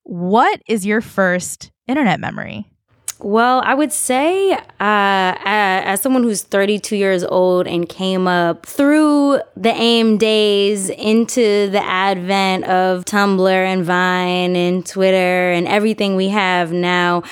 what 0.02 0.62
is 0.66 0.84
your 0.84 1.00
first 1.00 1.70
internet 1.86 2.20
memory? 2.20 2.67
Well, 3.20 3.62
I 3.64 3.74
would 3.74 3.92
say, 3.92 4.52
uh, 4.52 4.60
as 4.80 6.00
someone 6.00 6.22
who's 6.22 6.42
32 6.42 6.94
years 6.94 7.24
old 7.24 7.66
and 7.66 7.88
came 7.88 8.28
up 8.28 8.64
through 8.64 9.40
the 9.56 9.72
AIM 9.74 10.18
days 10.18 10.88
into 10.88 11.68
the 11.68 11.84
advent 11.84 12.64
of 12.64 13.04
Tumblr 13.04 13.50
and 13.50 13.84
Vine 13.84 14.54
and 14.54 14.86
Twitter 14.86 15.50
and 15.50 15.66
everything 15.66 16.14
we 16.14 16.28
have 16.28 16.70
now, 16.70 17.24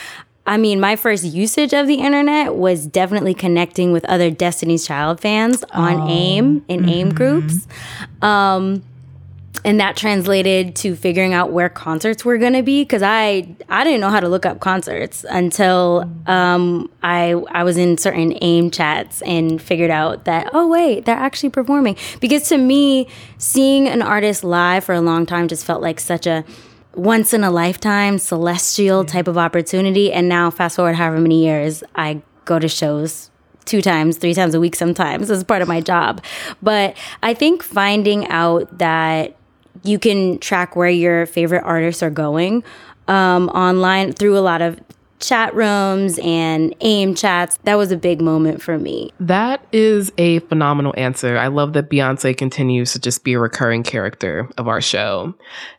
I 0.45 0.57
mean, 0.57 0.81
my 0.81 0.97
first 0.97 1.25
usage 1.25 1.73
of 1.73 1.87
the 1.87 1.97
internet 1.97 2.57
was 2.57 2.87
definitely 2.87 3.35
connecting 3.35 3.93
with 3.93 4.05
other 4.07 4.31
Destiny's 4.31 4.87
Child 4.87 5.21
fans 5.21 5.65
on 5.73 6.01
oh. 6.01 6.09
AIM 6.09 6.65
in 6.69 6.81
mm-hmm. 6.81 6.89
AIM 6.89 7.15
groups. 7.15 7.67
Um, 8.23 8.83
and 9.67 9.81
that 9.81 9.97
translated 9.97 10.77
to 10.77 10.95
figuring 10.95 11.35
out 11.35 11.51
where 11.51 11.69
concerts 11.69 12.25
were 12.25 12.39
going 12.39 12.53
to 12.53 12.63
be 12.63 12.83
because 12.83 13.03
I 13.03 13.57
I 13.69 13.83
didn't 13.83 14.01
know 14.01 14.11
how 14.11 14.21
to 14.21 14.29
look 14.29 14.47
up 14.47 14.61
concerts 14.61 15.27
until 15.29 16.09
um, 16.27 16.89
I 17.03 17.33
I 17.51 17.65
was 17.65 17.77
in 17.77 17.99
certain 17.99 18.39
AIM 18.41 18.71
chats 18.71 19.23
and 19.23 19.61
figured 19.61 19.91
out 19.91 20.25
that 20.25 20.51
oh 20.55 20.69
wait 20.69 21.05
they're 21.05 21.17
actually 21.17 21.51
performing. 21.51 21.97
Because 22.21 22.49
to 22.49 22.59
me 22.59 23.09
seeing 23.39 23.89
an 23.89 24.03
artist 24.03 24.45
live 24.45 24.85
for 24.85 24.95
a 24.95 25.01
long 25.01 25.27
time 25.27 25.49
just 25.49 25.67
felt 25.67 25.83
like 25.83 25.99
such 25.99 26.29
a 26.29 26.45
once 26.95 27.35
in 27.35 27.43
a 27.43 27.51
lifetime 27.51 28.19
celestial 28.19 29.05
type 29.05 29.27
of 29.27 29.37
opportunity. 29.37 30.13
And 30.13 30.29
now 30.29 30.49
fast 30.49 30.77
forward 30.77 30.95
however 30.95 31.21
many 31.21 31.45
years 31.45 31.83
I 31.97 32.23
go 32.45 32.61
to 32.61 32.69
shows 32.69 33.33
two 33.65 33.83
times, 33.83 34.17
three 34.17 34.33
times 34.33 34.55
a 34.55 34.61
week 34.61 34.77
sometimes 34.77 35.29
as 35.29 35.43
part 35.43 35.61
of 35.61 35.67
my 35.67 35.81
job. 35.81 36.23
But 36.63 36.97
I 37.25 37.35
think 37.35 37.65
finding 37.65 38.29
out 38.29 38.79
that 38.79 39.37
you 39.87 39.99
can 39.99 40.39
track 40.39 40.77
where 40.77 40.91
your 40.91 41.27
favorite 41.27 41.63
artists 41.65 42.03
are 42.03 42.11
going 42.11 42.65
um, 43.09 43.49
online 43.51 44.13
through 44.13 44.37
a 44.37 44.41
lot 44.41 44.63
of 44.63 44.81
chat 45.19 45.55
rooms 45.55 46.19
and 46.23 46.75
AIM 46.81 47.15
chats. 47.15 47.59
That 47.65 47.77
was 47.77 47.91
a 47.91 47.97
big 47.97 48.21
moment 48.21 48.63
for 48.63 48.79
me. 48.79 49.13
That 49.21 49.65
is 49.73 50.13
a 50.19 50.41
phenomenal 50.41 50.95
answer. 50.97 51.39
I 51.39 51.49
love 51.49 51.73
that 51.73 51.91
Beyonce 51.91 52.37
continues 52.37 52.93
to 52.93 52.99
just 52.99 53.25
be 53.25 53.33
a 53.35 53.39
recurring 53.39 53.83
character 53.83 54.49
of 54.59 54.69
our 54.69 54.81
show. 54.81 55.35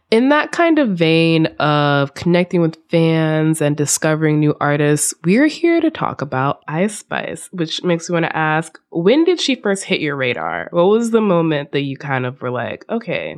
In 0.10 0.30
that 0.30 0.54
kind 0.54 0.80
of 0.80 0.90
vein 0.90 1.48
of 1.60 2.14
connecting 2.14 2.62
with 2.62 2.78
fans 2.90 3.62
and 3.62 3.76
discovering 3.76 4.40
new 4.40 4.56
artists, 4.62 5.14
we're 5.26 5.48
here 5.48 5.82
to 5.82 5.92
talk 5.92 6.22
about 6.22 6.64
Ice 6.70 7.00
Spice, 7.00 7.50
which 7.52 7.84
makes 7.84 8.10
me 8.10 8.14
want 8.14 8.26
to 8.26 8.36
ask 8.36 8.80
when 8.90 9.26
did 9.26 9.42
she 9.42 9.56
first 9.56 9.84
hit 9.84 10.00
your 10.00 10.16
radar? 10.16 10.70
What 10.72 10.86
was 10.86 11.12
the 11.12 11.22
moment 11.22 11.74
that 11.74 11.82
you 11.82 11.98
kind 11.98 12.26
of 12.26 12.42
were 12.42 12.52
like, 12.52 12.86
okay, 12.90 13.36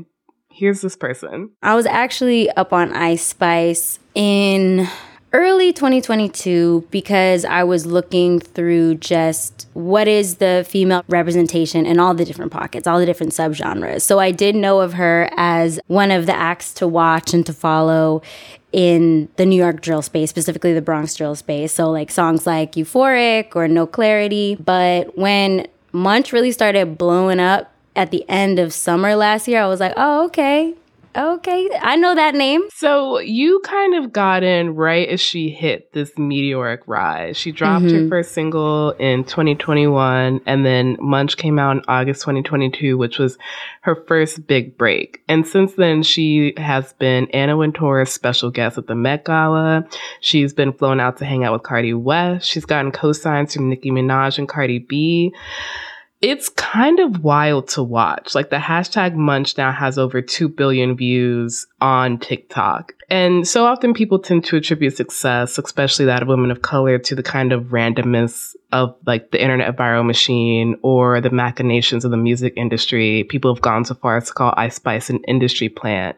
here's 0.59 0.81
this 0.81 0.95
person? 0.95 1.51
I 1.63 1.75
was 1.75 1.85
actually 1.85 2.49
up 2.51 2.73
on 2.73 2.93
Ice 2.93 3.25
Spice 3.25 3.99
in 4.13 4.87
early 5.31 5.71
2022 5.71 6.87
because 6.91 7.45
I 7.45 7.63
was 7.63 7.85
looking 7.85 8.39
through 8.39 8.95
just 8.95 9.67
what 9.73 10.07
is 10.07 10.37
the 10.37 10.65
female 10.67 11.03
representation 11.07 11.85
in 11.85 11.99
all 11.99 12.13
the 12.13 12.25
different 12.25 12.51
pockets, 12.51 12.87
all 12.87 12.99
the 12.99 13.05
different 13.05 13.31
subgenres. 13.31 14.01
So 14.01 14.19
I 14.19 14.31
did 14.31 14.55
know 14.55 14.81
of 14.81 14.93
her 14.93 15.29
as 15.37 15.79
one 15.87 16.11
of 16.11 16.25
the 16.25 16.35
acts 16.35 16.73
to 16.75 16.87
watch 16.87 17.33
and 17.33 17.45
to 17.45 17.53
follow 17.53 18.21
in 18.71 19.29
the 19.37 19.45
New 19.45 19.55
York 19.55 19.81
drill 19.81 20.01
space, 20.01 20.29
specifically 20.29 20.73
the 20.73 20.81
Bronx 20.81 21.15
drill 21.15 21.35
space. 21.35 21.71
So 21.71 21.89
like 21.89 22.11
songs 22.11 22.45
like 22.45 22.73
Euphoric 22.73 23.55
or 23.55 23.67
No 23.67 23.87
Clarity. 23.87 24.55
But 24.55 25.17
when 25.17 25.67
Munch 25.91 26.33
really 26.33 26.51
started 26.51 26.97
blowing 26.97 27.39
up 27.39 27.71
at 28.00 28.12
the 28.12 28.24
end 28.29 28.60
of 28.60 28.72
summer 28.72 29.13
last 29.13 29.46
year, 29.46 29.62
I 29.62 29.68
was 29.68 29.82
like, 29.82 29.94
oh, 29.98 30.25
okay, 30.27 30.74
Okay, 31.18 31.68
I 31.82 31.96
know 31.96 32.13
that 32.13 32.36
name. 32.36 32.62
So 32.72 33.18
you 33.18 33.62
kind 33.63 33.96
of 33.96 34.13
got 34.13 34.44
in 34.44 34.75
right 34.75 35.10
as 35.10 35.20
she 35.20 35.50
hit 35.50 35.91
this 35.91 36.15
meteoric 36.20 36.82
rise. 36.86 37.36
She 37.36 37.51
dropped 37.51 37.86
mm-hmm. 37.86 38.03
her 38.03 38.08
first 38.10 38.32
single 38.32 38.91
in 38.91 39.24
2021, 39.24 40.39
and 40.46 40.65
then 40.65 40.98
Munch 41.00 41.36
came 41.36 41.58
out 41.58 41.77
in 41.77 41.84
August 41.88 42.22
2022, 42.22 42.96
which 42.96 43.18
was 43.18 43.39
her 43.82 43.96
first 44.08 44.46
big 44.46 44.77
break. 44.77 45.24
And 45.27 45.48
since 45.48 45.74
then, 45.74 46.03
she 46.03 46.53
has 46.58 46.94
been 46.94 47.27
Anna 47.32 47.58
Wintour's 47.58 48.12
special 48.12 48.51
guest 48.51 48.77
at 48.77 48.86
the 48.86 48.96
Met 48.96 49.25
Gala. 49.25 49.88
She's 50.22 50.53
been 50.53 50.74
flown 50.74 51.00
out 51.00 51.18
to 51.18 51.25
hang 51.25 51.44
out 51.44 51.53
with 51.53 51.63
Cardi 51.63 51.96
West. 51.96 52.48
She's 52.48 52.65
gotten 52.65 52.91
co-signs 52.91 53.56
from 53.56 53.68
Nicki 53.68 53.89
Minaj 53.89 54.38
and 54.38 54.48
Cardi 54.48 54.77
B 54.77 55.34
it's 56.21 56.49
kind 56.49 56.99
of 56.99 57.23
wild 57.23 57.69
to 57.69 57.81
watch. 57.81 58.35
Like 58.35 58.49
the 58.49 58.57
hashtag 58.57 59.15
munch 59.15 59.57
now 59.57 59.71
has 59.71 59.97
over 59.97 60.21
2 60.21 60.49
billion 60.49 60.97
views 60.97 61.65
on 61.79 62.19
TikTok. 62.19 62.93
And 63.09 63.47
so 63.47 63.65
often 63.65 63.93
people 63.93 64.19
tend 64.19 64.43
to 64.45 64.57
attribute 64.57 64.97
success, 64.97 65.57
especially 65.57 66.05
that 66.05 66.21
of 66.21 66.27
women 66.27 66.51
of 66.51 66.61
color, 66.61 66.99
to 66.99 67.15
the 67.15 67.23
kind 67.23 67.53
of 67.53 67.65
randomness 67.65 68.53
of 68.73 68.95
like 69.05 69.31
the 69.31 69.41
internet 69.41 69.77
viral 69.77 70.05
machine 70.05 70.75
or 70.81 71.21
the 71.21 71.29
machinations 71.29 72.03
of 72.03 72.11
the 72.11 72.17
music 72.17 72.53
industry. 72.57 73.23
People 73.23 73.53
have 73.53 73.61
gone 73.61 73.85
so 73.85 73.95
far 73.95 74.17
as 74.17 74.27
to 74.27 74.33
call 74.33 74.53
Ice 74.57 74.75
Spice 74.75 75.09
an 75.09 75.23
industry 75.25 75.69
plant. 75.69 76.17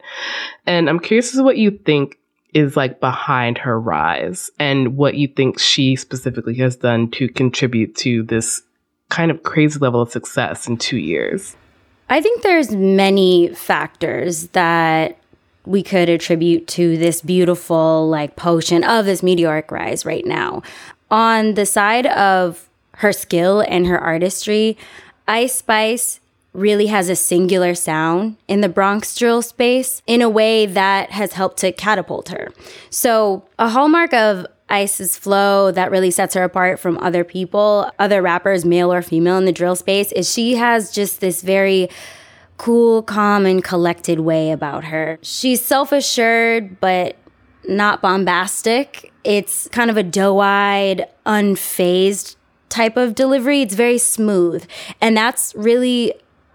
And 0.66 0.90
I'm 0.90 1.00
curious 1.00 1.30
as 1.30 1.38
to 1.38 1.44
what 1.44 1.58
you 1.58 1.72
think 1.72 2.18
is 2.54 2.76
like 2.76 3.00
behind 3.00 3.58
her 3.60 3.80
rise 3.80 4.52
and 4.60 4.98
what 4.98 5.16
you 5.16 5.28
think 5.28 5.60
she 5.60 5.96
specifically 5.96 6.56
has 6.56 6.76
done 6.76 7.10
to 7.12 7.30
contribute 7.30 7.96
to 7.96 8.24
this 8.24 8.64
kind 9.12 9.30
of 9.30 9.44
crazy 9.44 9.78
level 9.78 10.02
of 10.02 10.12
success 10.12 10.68
in 10.68 10.78
two 10.78 10.98
years? 10.98 11.56
I 12.10 12.20
think 12.22 12.42
there's 12.42 12.72
many 12.72 13.50
factors 13.50 14.48
that 14.48 15.18
we 15.66 15.84
could 15.84 16.10
attribute 16.10 16.68
to 16.68 16.98
this 16.98 17.22
beautiful 17.22 18.10
like 18.10 18.36
potion 18.36 18.84
of 18.84 19.06
this 19.06 19.22
meteoric 19.22 19.72
rise 19.72 20.06
right 20.06 20.26
now. 20.26 20.64
On 21.12 21.54
the 21.54 21.68
side 21.68 22.08
of 22.08 22.68
her 22.96 23.14
skill 23.14 23.64
and 23.68 23.86
her 23.86 24.00
artistry, 24.00 24.78
Ice 25.28 25.56
Spice 25.56 26.20
really 26.54 26.88
has 26.88 27.10
a 27.10 27.16
singular 27.16 27.74
sound 27.74 28.38
in 28.48 28.62
the 28.62 28.70
Bronx 28.70 29.16
drill 29.16 29.42
space 29.42 30.02
in 30.06 30.22
a 30.22 30.30
way 30.30 30.66
that 30.66 31.12
has 31.12 31.34
helped 31.34 31.58
to 31.60 31.72
catapult 31.72 32.30
her. 32.30 32.52
So, 32.90 33.44
a 33.58 33.70
hallmark 33.70 34.14
of 34.14 34.46
Ice's 34.72 35.18
flow 35.18 35.72
that 35.72 35.92
really 35.92 36.12
sets 36.12 36.34
her 36.34 36.44
apart 36.44 36.80
from 36.80 36.98
other 37.00 37.24
people, 37.24 37.92
other 38.00 38.22
rappers, 38.22 38.66
male 38.66 38.92
or 38.92 39.02
female 39.02 39.38
in 39.38 39.46
the 39.46 39.52
drill 39.52 39.76
space, 39.76 40.12
is 40.14 40.32
she 40.32 40.56
has 40.56 40.92
just 40.92 41.20
this 41.20 41.42
very 41.42 41.90
cool, 42.58 43.04
calm, 43.04 43.46
and 43.46 43.64
collected 43.64 44.22
way 44.22 44.52
about 44.52 44.86
her. 44.86 45.20
She's 45.22 45.62
self 45.62 45.92
assured, 45.92 46.80
but 46.80 47.18
not 47.68 48.02
bombastic. 48.02 49.12
It's 49.24 49.68
kind 49.70 49.90
of 49.90 49.98
a 49.98 50.04
doe 50.04 50.40
eyed, 50.40 51.08
unfazed 51.26 52.36
type 52.70 52.98
of 52.98 53.14
delivery. 53.14 53.62
It's 53.62 53.76
very 53.76 53.98
smooth. 53.98 54.66
And 55.02 55.16
that's 55.16 55.54
really 55.56 56.14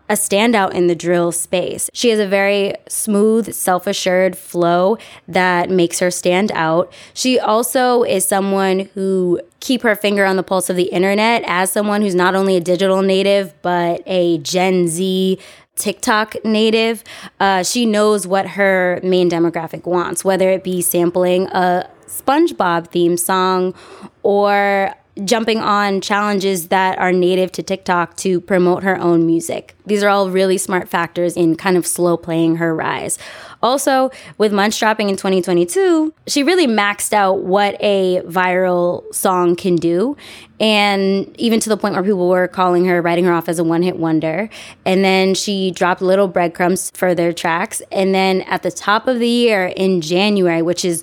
a 0.08 0.14
standout 0.14 0.72
in 0.72 0.86
the 0.86 0.94
drill 0.94 1.32
space. 1.32 1.90
She 1.92 2.10
has 2.10 2.20
a 2.20 2.26
very 2.26 2.74
smooth, 2.88 3.52
self 3.52 3.86
assured 3.86 4.36
flow 4.36 4.98
that 5.28 5.70
makes 5.70 5.98
her 5.98 6.10
stand 6.10 6.52
out. 6.52 6.92
She 7.14 7.38
also 7.38 8.02
is 8.02 8.24
someone 8.26 8.90
who 8.94 9.40
keep 9.60 9.82
her 9.82 9.96
finger 9.96 10.24
on 10.24 10.36
the 10.36 10.42
pulse 10.42 10.70
of 10.70 10.76
the 10.76 10.84
internet 10.84 11.42
as 11.46 11.72
someone 11.72 12.02
who's 12.02 12.14
not 12.14 12.34
only 12.34 12.56
a 12.56 12.60
digital 12.60 13.02
native 13.02 13.52
but 13.62 14.02
a 14.06 14.38
Gen 14.38 14.86
Z 14.88 15.38
TikTok 15.76 16.36
native. 16.44 17.04
Uh, 17.38 17.62
she 17.62 17.86
knows 17.86 18.26
what 18.26 18.46
her 18.50 19.00
main 19.02 19.28
demographic 19.30 19.84
wants, 19.84 20.24
whether 20.24 20.50
it 20.50 20.64
be 20.64 20.80
sampling 20.82 21.46
a 21.48 21.88
SpongeBob 22.06 22.88
theme 22.88 23.16
song 23.16 23.74
or 24.22 24.94
jumping 25.24 25.60
on 25.60 26.00
challenges 26.00 26.68
that 26.68 26.98
are 26.98 27.12
native 27.12 27.50
to 27.52 27.62
TikTok 27.62 28.16
to 28.18 28.40
promote 28.40 28.82
her 28.82 28.98
own 28.98 29.24
music. 29.24 29.74
These 29.86 30.02
are 30.02 30.08
all 30.08 30.30
really 30.30 30.58
smart 30.58 30.88
factors 30.88 31.36
in 31.36 31.56
kind 31.56 31.76
of 31.76 31.86
slow 31.86 32.16
playing 32.16 32.56
her 32.56 32.74
rise. 32.74 33.18
Also, 33.62 34.10
with 34.36 34.52
Munch 34.52 34.78
dropping 34.78 35.08
in 35.08 35.16
2022, 35.16 36.12
she 36.26 36.42
really 36.42 36.66
maxed 36.66 37.14
out 37.14 37.40
what 37.40 37.76
a 37.80 38.20
viral 38.26 39.12
song 39.14 39.56
can 39.56 39.76
do. 39.76 40.16
And 40.60 41.34
even 41.40 41.60
to 41.60 41.68
the 41.68 41.76
point 41.76 41.94
where 41.94 42.02
people 42.02 42.28
were 42.28 42.48
calling 42.48 42.84
her, 42.84 43.00
writing 43.00 43.24
her 43.24 43.32
off 43.32 43.48
as 43.48 43.58
a 43.58 43.64
one 43.64 43.82
hit 43.82 43.96
wonder. 43.96 44.50
And 44.84 45.04
then 45.04 45.34
she 45.34 45.70
dropped 45.70 46.02
little 46.02 46.28
breadcrumbs 46.28 46.90
for 46.90 47.14
their 47.14 47.32
tracks. 47.32 47.80
And 47.90 48.14
then 48.14 48.42
at 48.42 48.62
the 48.62 48.70
top 48.70 49.08
of 49.08 49.18
the 49.18 49.28
year 49.28 49.66
in 49.66 50.02
January, 50.02 50.60
which 50.60 50.84
is 50.84 51.02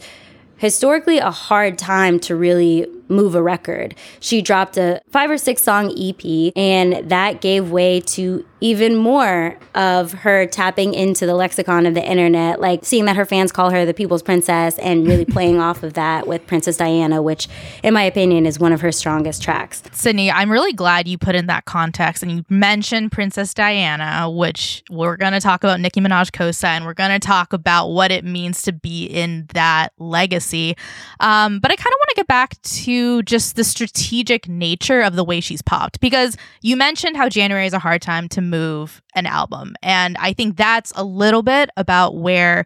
historically 0.58 1.18
a 1.18 1.32
hard 1.32 1.78
time 1.78 2.20
to 2.22 2.36
really 2.36 2.88
move 3.08 3.36
a 3.36 3.42
record. 3.42 3.96
She 4.20 4.42
dropped 4.42 4.78
a 4.78 5.02
five 5.12 5.30
or 5.30 5.38
six 5.38 5.62
song 5.62 5.94
EP, 5.98 6.54
and 6.56 7.10
that 7.10 7.42
gave 7.42 7.72
way 7.72 8.02
to 8.02 8.46
even 8.64 8.96
more 8.96 9.58
of 9.76 10.14
her 10.14 10.46
tapping 10.46 10.94
into 10.94 11.26
the 11.26 11.36
lexicon 11.36 11.86
of 11.86 11.96
the 11.96 12.02
internet, 12.02 12.62
like 12.62 12.86
seeing 12.86 13.04
that 13.04 13.18
her 13.18 13.26
fans 13.26 13.52
call 13.52 13.72
her 13.72 13.86
the 13.86 13.94
people's 13.94 14.24
princess 14.24 14.80
and 14.80 15.06
really 15.06 15.26
playing 15.34 15.60
off 15.60 15.84
of 15.84 15.96
that 15.96 16.28
with 16.28 16.48
Princess 16.48 16.78
Diana, 16.78 17.22
which, 17.22 17.50
in 17.84 17.94
my 17.94 18.04
opinion, 18.04 18.46
is 18.46 18.60
one 18.60 18.72
of 18.72 18.80
her 18.80 18.92
strongest 18.94 19.44
tracks. 19.44 19.84
Sidney, 19.92 20.32
I'm 20.32 20.50
really 20.50 20.72
glad 20.72 21.10
you 21.10 21.18
put 21.18 21.36
in 21.36 21.48
that 21.48 21.66
context 21.66 22.24
and 22.24 22.32
you 22.32 22.46
mentioned 22.50 23.12
Princess 23.12 23.54
Diana, 23.54 24.30
which 24.30 24.82
we're 24.90 25.18
going 25.18 25.34
to 25.34 25.42
talk 25.42 25.66
about 25.66 25.82
Nicki 25.82 26.00
Minaj 26.00 26.32
co-sign. 26.32 26.86
We're 26.86 26.94
going 26.94 27.20
to 27.20 27.20
talk 27.20 27.52
about 27.52 27.90
what 27.90 28.12
it 28.12 28.24
means 28.24 28.62
to 28.62 28.72
be 28.72 29.06
in 29.08 29.48
that 29.54 29.92
legacy. 29.98 30.78
Um, 31.20 31.60
but 31.60 31.70
I 31.70 31.76
kind 31.76 31.94
of 31.94 31.98
want 32.00 32.10
to 32.12 32.16
get 32.16 32.28
back 32.28 32.62
to 32.62 32.93
just 33.24 33.56
the 33.56 33.64
strategic 33.64 34.48
nature 34.48 35.02
of 35.02 35.16
the 35.16 35.24
way 35.24 35.40
she's 35.40 35.62
popped 35.62 36.00
because 36.00 36.38
you 36.62 36.76
mentioned 36.76 37.18
how 37.18 37.30
January 37.30 37.66
is 37.66 37.74
a 37.74 37.80
hard 37.80 38.02
time 38.02 38.28
to 38.30 38.42
move 38.42 39.02
an 39.16 39.26
album. 39.26 39.76
And 39.82 40.18
I 40.20 40.34
think 40.34 40.58
that's 40.58 40.92
a 40.96 41.04
little 41.04 41.44
bit 41.44 41.70
about 41.78 42.16
where 42.16 42.66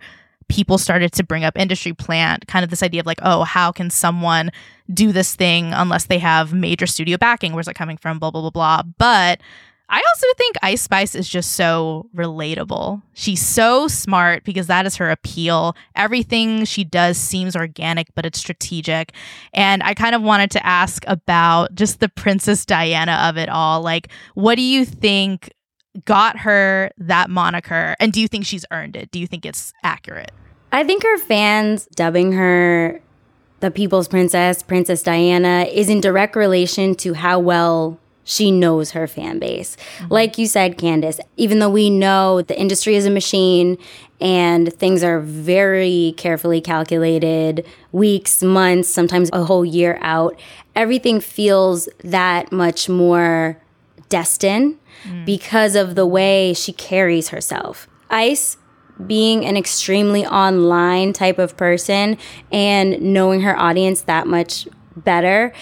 people 0.49 0.77
started 0.77 1.11
to 1.11 1.23
bring 1.23 1.43
up 1.43 1.57
industry 1.57 1.93
plant, 1.93 2.47
kind 2.47 2.63
of 2.63 2.69
this 2.69 2.83
idea 2.83 3.01
of 3.01 3.05
like, 3.05 3.19
oh, 3.21 3.43
how 3.43 3.71
can 3.71 3.89
someone 3.89 4.51
do 4.93 5.11
this 5.11 5.35
thing 5.35 5.73
unless 5.73 6.05
they 6.05 6.19
have 6.19 6.53
major 6.53 6.87
studio 6.87 7.17
backing? 7.17 7.53
Where's 7.53 7.67
it 7.67 7.73
coming 7.73 7.97
from? 7.97 8.19
Blah, 8.19 8.31
blah, 8.31 8.41
blah, 8.41 8.49
blah. 8.49 8.83
But 8.97 9.41
I 9.89 10.01
also 10.05 10.27
think 10.37 10.57
Ice 10.61 10.81
Spice 10.81 11.15
is 11.15 11.29
just 11.29 11.53
so 11.53 12.09
relatable. 12.13 13.01
She's 13.13 13.45
so 13.45 13.87
smart 13.87 14.43
because 14.43 14.67
that 14.67 14.85
is 14.85 14.97
her 14.97 15.09
appeal. 15.09 15.77
Everything 15.95 16.65
she 16.65 16.83
does 16.83 17.17
seems 17.17 17.55
organic, 17.55 18.13
but 18.13 18.25
it's 18.25 18.37
strategic. 18.37 19.13
And 19.53 19.81
I 19.83 19.93
kind 19.93 20.13
of 20.13 20.21
wanted 20.21 20.51
to 20.51 20.65
ask 20.65 21.03
about 21.07 21.73
just 21.73 22.01
the 22.01 22.09
Princess 22.09 22.65
Diana 22.65 23.27
of 23.29 23.37
it 23.37 23.47
all. 23.47 23.81
Like, 23.81 24.09
what 24.33 24.55
do 24.55 24.61
you 24.61 24.83
think 24.83 25.53
got 26.03 26.39
her 26.39 26.91
that 26.97 27.29
moniker? 27.29 27.95
And 27.99 28.11
do 28.11 28.19
you 28.19 28.27
think 28.27 28.45
she's 28.45 28.65
earned 28.71 28.97
it? 28.97 29.11
Do 29.11 29.19
you 29.19 29.27
think 29.27 29.45
it's 29.45 29.71
accurate? 29.83 30.31
I 30.71 30.83
think 30.83 31.03
her 31.03 31.17
fans 31.17 31.87
dubbing 31.95 32.33
her 32.33 33.01
the 33.61 33.71
People's 33.71 34.07
Princess, 34.07 34.61
Princess 34.61 35.01
Diana, 35.01 35.65
is 35.71 35.89
in 35.89 36.01
direct 36.01 36.35
relation 36.35 36.93
to 36.95 37.13
how 37.13 37.39
well 37.39 37.99
she 38.27 38.51
knows 38.51 38.91
her 38.91 39.07
fan 39.07 39.39
base. 39.39 39.77
Mm-hmm. 39.99 40.13
Like 40.13 40.37
you 40.37 40.47
said, 40.47 40.77
Candice, 40.77 41.21
even 41.37 41.59
though 41.59 41.69
we 41.69 41.89
know 41.89 42.41
the 42.41 42.59
industry 42.59 42.97
is 42.97 43.05
a 43.05 43.09
machine 43.09 43.77
and 44.19 44.71
things 44.73 45.01
are 45.01 45.21
very 45.21 46.13
carefully 46.17 46.59
calculated, 46.59 47.65
weeks, 47.93 48.43
months, 48.43 48.89
sometimes 48.89 49.29
a 49.31 49.45
whole 49.45 49.63
year 49.63 49.97
out, 50.01 50.37
everything 50.75 51.21
feels 51.21 51.87
that 52.03 52.51
much 52.51 52.89
more 52.89 53.57
destined 54.09 54.77
mm. 55.05 55.25
because 55.25 55.77
of 55.77 55.95
the 55.95 56.05
way 56.05 56.53
she 56.53 56.73
carries 56.73 57.29
herself. 57.29 57.87
Ice 58.09 58.57
being 59.05 59.45
an 59.45 59.55
extremely 59.55 60.25
online 60.25 61.13
type 61.13 61.39
of 61.39 61.55
person 61.55 62.17
and 62.51 62.99
knowing 63.01 63.39
her 63.39 63.57
audience 63.57 64.01
that 64.01 64.27
much 64.27 64.67
better 64.97 65.53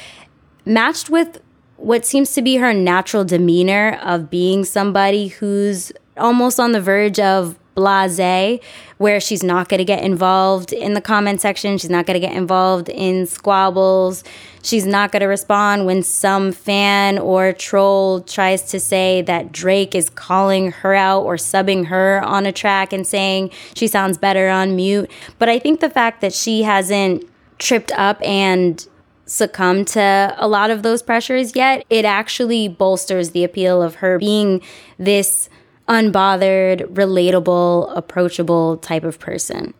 matched 0.65 1.11
with 1.11 1.41
what 1.77 2.05
seems 2.05 2.33
to 2.33 2.41
be 2.41 2.55
her 2.55 2.73
natural 2.73 3.25
demeanor 3.25 3.99
of 4.01 4.29
being 4.29 4.63
somebody 4.63 5.27
who's 5.27 5.91
almost 6.17 6.59
on 6.59 6.71
the 6.71 6.81
verge 6.81 7.19
of 7.19 7.57
blase 7.75 8.61
where 8.97 9.19
she's 9.19 9.43
not 9.43 9.67
going 9.67 9.79
to 9.79 9.85
get 9.85 10.01
involved 10.01 10.71
in 10.71 10.93
the 10.93 11.01
comment 11.01 11.41
section 11.41 11.77
she's 11.77 11.89
not 11.89 12.05
going 12.05 12.19
to 12.19 12.25
get 12.25 12.33
involved 12.33 12.87
in 12.87 13.25
squabbles 13.25 14.23
she's 14.63 14.85
not 14.85 15.11
going 15.11 15.19
to 15.19 15.27
respond 15.27 15.85
when 15.85 16.01
some 16.01 16.53
fan 16.53 17.19
or 17.19 17.51
troll 17.51 18.21
tries 18.21 18.63
to 18.63 18.79
say 18.79 19.21
that 19.21 19.51
drake 19.51 19.93
is 19.93 20.09
calling 20.09 20.71
her 20.71 20.95
out 20.95 21.21
or 21.23 21.35
subbing 21.35 21.87
her 21.87 22.23
on 22.23 22.45
a 22.45 22.51
track 22.51 22.93
and 22.93 23.05
saying 23.05 23.51
she 23.73 23.87
sounds 23.87 24.17
better 24.17 24.49
on 24.49 24.75
mute. 24.75 25.11
But 25.37 25.49
i 25.49 25.59
think 25.59 25.81
the 25.81 25.89
fact 25.89 26.21
that 26.21 26.33
she 26.33 26.63
hasn't 26.63 27.25
tripped 27.59 27.91
up 27.93 28.21
and 28.21 28.87
succumb 29.25 29.85
to 29.85 30.35
a 30.37 30.47
lot 30.47 30.69
of 30.69 30.83
those 30.83 31.01
pressures 31.01 31.55
yet, 31.55 31.85
it 31.89 32.05
actually 32.05 32.67
bolsters 32.67 33.31
the 33.31 33.43
appeal 33.43 33.81
of 33.81 33.95
her 33.95 34.19
being 34.19 34.61
this 34.97 35.49
unbothered, 35.87 36.81
relatable, 36.93 37.95
approachable 37.95 38.77
type 38.77 39.03
of 39.03 39.19
person. 39.19 39.73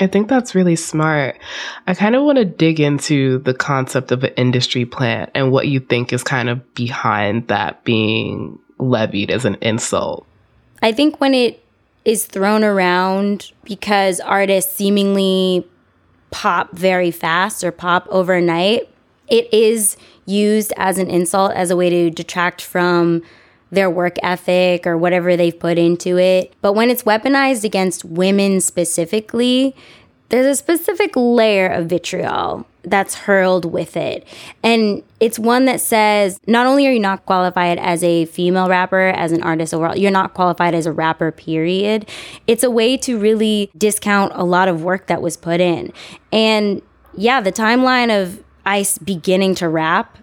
I 0.00 0.06
think 0.06 0.28
that's 0.28 0.54
really 0.54 0.76
smart. 0.76 1.36
I 1.88 1.94
kind 1.94 2.14
of 2.14 2.22
want 2.22 2.38
to 2.38 2.44
dig 2.44 2.78
into 2.78 3.38
the 3.40 3.54
concept 3.54 4.12
of 4.12 4.22
an 4.22 4.32
industry 4.36 4.84
plant 4.84 5.30
and 5.34 5.50
what 5.50 5.66
you 5.66 5.80
think 5.80 6.12
is 6.12 6.22
kind 6.22 6.48
of 6.48 6.74
behind 6.74 7.48
that 7.48 7.82
being 7.84 8.58
levied 8.78 9.30
as 9.30 9.44
an 9.44 9.56
insult. 9.60 10.24
I 10.82 10.92
think 10.92 11.20
when 11.20 11.34
it 11.34 11.64
is 12.04 12.26
thrown 12.26 12.62
around 12.62 13.50
because 13.64 14.20
artists 14.20 14.74
seemingly 14.74 15.66
pop 16.30 16.72
very 16.72 17.10
fast 17.10 17.64
or 17.64 17.72
pop 17.72 18.06
overnight, 18.10 18.88
it 19.28 19.52
is 19.52 19.96
used 20.26 20.72
as 20.76 20.98
an 20.98 21.08
insult, 21.08 21.52
as 21.52 21.70
a 21.70 21.76
way 21.76 21.90
to 21.90 22.10
detract 22.10 22.62
from 22.62 23.22
their 23.70 23.90
work 23.90 24.16
ethic 24.22 24.86
or 24.86 24.96
whatever 24.96 25.36
they've 25.36 25.58
put 25.58 25.78
into 25.78 26.18
it. 26.18 26.52
But 26.62 26.72
when 26.72 26.90
it's 26.90 27.02
weaponized 27.02 27.64
against 27.64 28.04
women 28.04 28.60
specifically, 28.60 29.76
there's 30.28 30.46
a 30.46 30.54
specific 30.54 31.12
layer 31.16 31.68
of 31.68 31.86
vitriol 31.86 32.66
that's 32.82 33.14
hurled 33.14 33.64
with 33.64 33.96
it. 33.96 34.26
And 34.62 35.02
it's 35.20 35.38
one 35.38 35.64
that 35.66 35.80
says 35.80 36.38
not 36.46 36.66
only 36.66 36.86
are 36.86 36.92
you 36.92 37.00
not 37.00 37.24
qualified 37.26 37.78
as 37.78 38.02
a 38.04 38.26
female 38.26 38.68
rapper, 38.68 39.08
as 39.08 39.32
an 39.32 39.42
artist 39.42 39.74
overall, 39.74 39.96
you're 39.96 40.10
not 40.10 40.34
qualified 40.34 40.74
as 40.74 40.86
a 40.86 40.92
rapper, 40.92 41.32
period. 41.32 42.08
It's 42.46 42.62
a 42.62 42.70
way 42.70 42.96
to 42.98 43.18
really 43.18 43.70
discount 43.76 44.32
a 44.34 44.44
lot 44.44 44.68
of 44.68 44.82
work 44.82 45.06
that 45.06 45.22
was 45.22 45.36
put 45.36 45.60
in. 45.60 45.92
And 46.32 46.82
yeah, 47.14 47.40
the 47.40 47.52
timeline 47.52 48.22
of 48.22 48.42
Ice 48.66 48.98
beginning 48.98 49.54
to 49.56 49.68
rap 49.68 50.18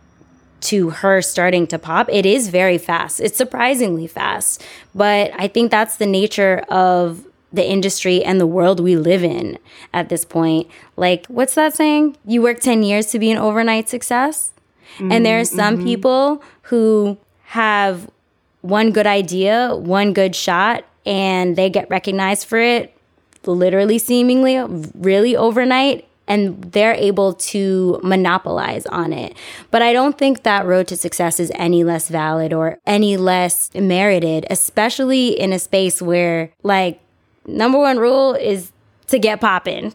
to 0.62 0.92
her 0.92 1.22
starting 1.22 1.68
to 1.68 1.80
pop, 1.80 2.10
it 2.12 2.26
is 2.26 2.50
very 2.50 2.78
fast. 2.78 3.20
It's 3.20 3.38
surprisingly 3.38 4.08
fast. 4.08 4.64
But 4.94 5.32
I 5.36 5.48
think 5.48 5.72
that's 5.72 5.98
the 5.98 6.06
nature 6.06 6.60
of 6.70 7.25
the 7.56 7.68
industry 7.68 8.24
and 8.24 8.40
the 8.40 8.48
world 8.48 8.80
we 8.80 8.96
live 8.96 9.24
in 9.24 9.58
at 9.94 10.10
this 10.10 10.26
point. 10.26 10.68
Like, 10.96 11.26
what's 11.28 11.56
that 11.56 11.76
saying? 11.76 12.18
You 12.26 12.42
work 12.42 12.60
10 12.60 12.84
years 12.84 13.08
to 13.08 13.20
be 13.20 13.32
an 13.32 13.38
overnight 13.38 13.90
success? 13.90 14.54
Mm-hmm. 14.98 15.12
And 15.12 15.26
there 15.26 15.40
are 15.40 15.46
some 15.46 15.78
mm-hmm. 15.78 15.86
people 15.86 16.44
who 16.64 17.18
have 17.46 18.10
one 18.62 18.92
good 18.92 19.08
idea, 19.08 19.76
one 19.76 20.14
good 20.14 20.36
shot, 20.36 20.86
and 21.06 21.56
they 21.56 21.70
get 21.70 21.90
recognized 21.90 22.48
for 22.48 22.60
it 22.60 22.92
literally 23.46 24.00
seemingly 24.00 24.60
really 24.96 25.36
overnight 25.36 26.08
and 26.28 26.72
they're 26.72 26.96
able 26.96 27.34
to 27.34 28.00
monopolize 28.04 28.86
on 28.88 29.14
it. 29.14 29.38
But 29.72 29.82
I 29.82 29.94
don't 29.94 30.18
think 30.18 30.44
that 30.44 30.66
road 30.66 30.88
to 30.88 30.98
success 30.98 31.40
is 31.40 31.52
any 31.56 31.84
less 31.84 32.10
valid 32.10 32.54
or 32.54 32.80
any 32.86 33.18
less 33.18 33.74
merited, 33.76 34.46
especially 34.50 35.40
in 35.40 35.54
a 35.54 35.60
space 35.60 36.02
where 36.02 36.52
like 36.64 37.00
number 37.48 37.78
one 37.78 37.98
rule 37.98 38.34
is 38.34 38.72
to 39.08 39.20
get 39.20 39.42
popping. 39.42 39.94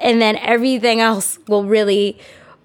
And 0.00 0.22
then 0.22 0.36
everything 0.36 1.00
else 1.00 1.38
will 1.48 1.64
really 1.64 2.18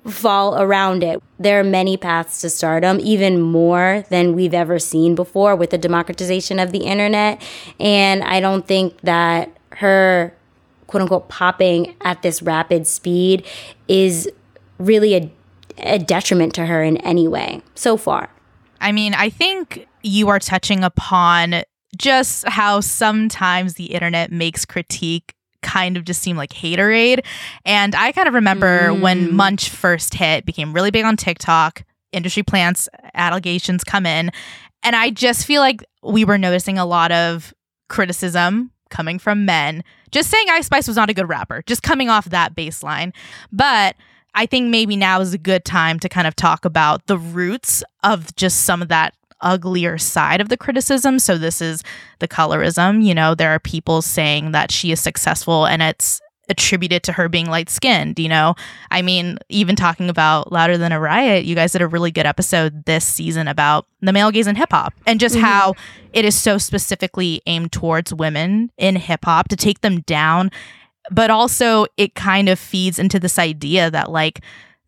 fall 0.06 0.62
around 0.62 1.04
it. 1.04 1.22
There 1.40 1.60
are 1.60 1.64
many 1.64 1.98
paths 1.98 2.42
to 2.42 2.50
stardom, 2.50 3.00
even 3.00 3.42
more 3.42 4.04
than 4.10 4.36
we've 4.36 4.54
ever 4.54 4.78
seen 4.78 5.16
before 5.16 5.56
with 5.56 5.70
the 5.70 5.78
democratization 5.78 6.60
of 6.60 6.72
the 6.72 6.80
internet. 6.80 7.42
And 7.80 8.24
I 8.24 8.40
don't 8.40 8.68
think 8.68 9.00
that 9.02 9.56
her 9.78 10.36
quote 10.88 11.02
unquote 11.02 11.30
popping 11.30 11.96
at 12.02 12.22
this 12.22 12.42
rapid 12.42 12.86
speed 12.86 13.46
is 13.88 14.30
really 14.78 15.16
a, 15.16 15.32
a 15.78 16.00
detriment 16.00 16.54
to 16.56 16.66
her 16.66 16.84
in 16.84 16.98
any 16.98 17.28
way 17.28 17.62
so 17.74 17.98
far. 17.98 18.30
I 18.80 18.92
mean, 18.92 19.14
I 19.14 19.30
think 19.30 19.88
you 20.02 20.28
are 20.30 20.40
touching 20.40 20.84
upon 20.84 21.64
just 21.98 22.48
how 22.48 22.80
sometimes 22.80 23.76
the 23.76 23.86
internet 23.86 24.32
makes 24.32 24.66
critique 24.66 25.36
kind 25.62 25.96
of 25.98 26.04
just 26.04 26.22
seem 26.22 26.36
like 26.36 26.52
haterade. 26.52 27.26
And 27.66 27.96
I 27.96 28.12
kind 28.12 28.28
of 28.28 28.34
remember 28.34 28.90
mm. 28.90 29.02
when 29.02 29.34
Munch 29.34 29.70
first 29.70 30.14
hit, 30.14 30.46
became 30.46 30.74
really 30.74 30.92
big 30.92 31.06
on 31.06 31.18
TikTok, 31.18 31.84
industry 32.12 32.44
plants 32.44 32.90
allegations 33.14 33.84
come 33.84 34.06
in. 34.06 34.32
And 34.84 34.96
I 34.96 35.10
just 35.10 35.46
feel 35.46 35.62
like 35.62 35.84
we 36.04 36.26
were 36.26 36.38
noticing 36.38 36.78
a 36.78 36.86
lot 36.86 37.12
of 37.12 37.54
criticism 37.88 38.72
coming 38.90 39.18
from 39.18 39.46
men 39.46 39.84
just 40.14 40.30
saying 40.30 40.46
Ice 40.52 40.68
Spice 40.68 40.88
was 40.88 40.96
not 40.96 41.10
a 41.10 41.14
good 41.14 41.28
rapper, 41.28 41.64
just 41.66 41.82
coming 41.82 42.08
off 42.08 42.26
that 42.26 42.56
baseline. 42.56 43.14
But 43.52 43.96
I 44.36 44.46
think 44.46 44.70
maybe 44.70 44.96
now 44.96 45.20
is 45.20 45.34
a 45.34 45.40
good 45.40 45.66
time 45.66 46.00
to 46.00 46.10
kind 46.10 46.28
of 46.28 46.36
talk 46.36 46.66
about 46.66 47.08
the 47.08 47.18
roots 47.18 47.84
of 48.04 48.34
just 48.36 48.62
some 48.62 48.82
of 48.82 48.88
that 48.90 49.16
uglier 49.44 49.98
side 49.98 50.42
of 50.42 50.50
the 50.50 50.58
criticism. 50.58 51.20
So 51.20 51.38
this 51.38 51.62
is 51.62 51.84
the 52.20 52.28
colorism. 52.28 53.04
You 53.04 53.14
know, 53.14 53.36
there 53.36 53.52
are 53.52 53.60
people 53.60 54.02
saying 54.02 54.52
that 54.52 54.72
she 54.72 54.92
is 54.92 55.00
successful 55.00 55.66
and 55.66 55.82
it's 55.82 56.22
attributed 56.50 57.04
to 57.04 57.14
her 57.14 57.30
being 57.30 57.48
light 57.48 57.70
skinned, 57.70 58.20
you 58.20 58.28
know? 58.28 58.56
I 58.92 59.02
mean, 59.02 59.38
even 59.50 59.76
talking 59.76 60.10
about 60.10 60.52
Louder 60.52 60.78
Than 60.78 60.92
a 60.92 61.00
Riot, 61.00 61.46
you 61.46 61.56
guys 61.56 61.72
did 61.72 61.82
a 61.82 61.88
really 61.88 62.12
good 62.12 62.26
episode 62.26 62.86
this 62.86 63.06
season 63.06 63.48
about 63.48 63.88
the 64.02 64.12
male 64.12 64.30
gaze 64.32 64.48
in 64.48 64.56
hip 64.56 64.72
hop 64.72 64.94
and 65.06 65.20
just 65.20 65.36
mm-hmm. 65.36 65.46
how 65.46 65.74
it 66.12 66.26
is 66.26 66.36
so 66.36 66.58
specifically 66.58 67.42
aimed 67.46 67.72
towards 67.72 68.14
women 68.14 68.72
in 68.78 68.98
hip 68.98 69.24
hop 69.24 69.48
to 69.50 69.56
take 69.56 69.82
them 69.82 70.02
down. 70.02 70.52
But 71.12 71.30
also, 71.30 71.86
it 71.98 72.16
kind 72.16 72.50
of 72.50 72.60
feeds 72.60 73.00
into 73.00 73.20
this 73.20 73.40
idea 73.40 73.92
that, 73.92 74.12
like, 74.12 74.42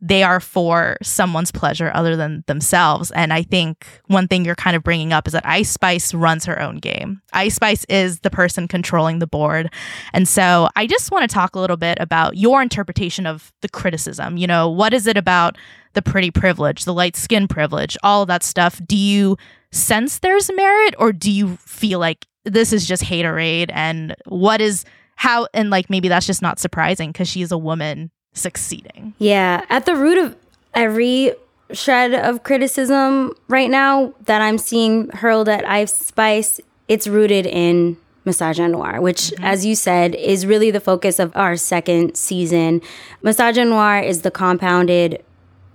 they 0.06 0.22
are 0.22 0.40
for 0.40 0.98
someone's 1.02 1.52
pleasure 1.52 1.90
other 1.96 2.16
than 2.16 2.44
themselves. 2.46 3.10
And 3.12 3.34
I 3.34 3.42
think 3.42 3.88
one 4.06 4.28
thing 4.28 4.46
you're 4.46 4.54
kind 4.54 4.76
of 4.76 4.84
bringing 4.84 5.12
up 5.12 5.26
is 5.26 5.34
that 5.34 5.44
Ice 5.48 5.72
Spice 5.72 6.14
runs 6.14 6.46
her 6.46 6.62
own 6.62 6.78
game. 6.78 7.24
Ice 7.34 7.56
Spice 7.56 7.86
is 7.86 8.20
the 8.20 8.30
person 8.30 8.68
controlling 8.68 9.18
the 9.18 9.26
board. 9.26 9.74
And 10.14 10.28
so 10.28 10.70
I 10.76 10.86
just 10.86 11.10
want 11.10 11.28
to 11.28 11.34
talk 11.34 11.56
a 11.56 11.60
little 11.60 11.76
bit 11.76 11.98
about 12.00 12.38
your 12.38 12.62
interpretation 12.62 13.26
of 13.26 13.52
the 13.62 13.70
criticism. 13.70 14.38
You 14.38 14.46
know, 14.46 14.70
what 14.70 14.94
is 14.94 15.08
it 15.08 15.18
about 15.18 15.58
the 15.94 16.04
pretty 16.04 16.30
privilege, 16.30 16.86
the 16.86 16.94
light 16.94 17.16
skin 17.16 17.48
privilege, 17.48 17.98
all 18.04 18.22
of 18.22 18.28
that 18.28 18.44
stuff? 18.44 18.80
Do 18.86 18.96
you 18.96 19.38
sense 19.72 20.20
there's 20.20 20.52
merit 20.54 20.94
or 21.00 21.14
do 21.14 21.32
you 21.32 21.58
feel 21.58 21.98
like 21.98 22.28
this 22.44 22.72
is 22.72 22.86
just 22.86 23.02
haterade 23.02 23.72
and 23.74 24.16
what 24.28 24.62
is 24.62 24.86
how 25.16 25.48
and 25.56 25.72
like 25.72 25.90
maybe 25.90 26.08
that's 26.08 26.28
just 26.28 26.44
not 26.44 26.60
surprising 26.60 27.12
because 27.12 27.28
she's 27.28 27.52
a 27.52 27.58
woman 27.58 28.12
succeeding. 28.36 29.16
Yeah. 29.18 29.66
At 29.70 29.88
the 29.88 29.96
root 29.96 30.20
of 30.20 30.36
every 30.74 31.34
shred 31.72 32.14
of 32.14 32.44
criticism 32.44 33.34
right 33.48 33.72
now 33.72 34.14
that 34.26 34.42
I'm 34.42 34.60
seeing 34.60 35.10
hurled 35.10 35.50
at 35.50 35.68
Ice 35.68 35.96
Spice, 35.96 36.60
it's 36.88 37.08
rooted 37.08 37.48
in 37.48 37.98
Misogynoir, 38.26 39.02
which, 39.02 39.32
mm-hmm. 39.32 39.44
as 39.44 39.66
you 39.66 39.76
said, 39.76 40.16
is 40.16 40.46
really 40.46 40.72
the 40.72 40.80
focus 40.80 41.20
of 41.20 41.36
our 41.36 41.56
second 41.56 42.16
season. 42.16 42.82
Misogynoir 43.24 44.04
is 44.04 44.22
the 44.22 44.32
compounded 44.32 45.24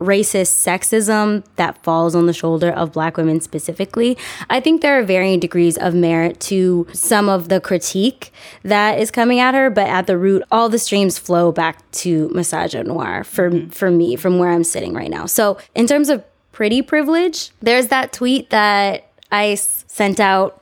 racist 0.00 0.66
sexism 0.66 1.44
that 1.56 1.82
falls 1.82 2.14
on 2.14 2.26
the 2.26 2.32
shoulder 2.32 2.70
of 2.70 2.92
black 2.92 3.16
women 3.16 3.40
specifically. 3.40 4.16
I 4.48 4.60
think 4.60 4.80
there 4.80 4.98
are 4.98 5.02
varying 5.02 5.40
degrees 5.40 5.76
of 5.78 5.94
merit 5.94 6.40
to 6.40 6.86
some 6.92 7.28
of 7.28 7.48
the 7.48 7.60
critique 7.60 8.32
that 8.62 8.98
is 8.98 9.10
coming 9.10 9.38
at 9.40 9.54
her, 9.54 9.70
but 9.70 9.88
at 9.88 10.06
the 10.06 10.16
root, 10.18 10.42
all 10.50 10.68
the 10.68 10.78
streams 10.78 11.18
flow 11.18 11.52
back 11.52 11.88
to 11.92 12.28
Misogynoir 12.30 13.24
for, 13.24 13.50
mm-hmm. 13.50 13.68
for 13.68 13.90
me, 13.90 14.16
from 14.16 14.38
where 14.38 14.50
I'm 14.50 14.64
sitting 14.64 14.94
right 14.94 15.10
now. 15.10 15.26
So, 15.26 15.58
in 15.74 15.86
terms 15.86 16.08
of 16.08 16.24
pretty 16.60 16.82
privilege. 16.82 17.52
There's 17.60 17.88
that 17.88 18.12
tweet 18.12 18.50
that 18.50 19.06
Ice 19.32 19.84
sent 19.86 20.20
out 20.20 20.59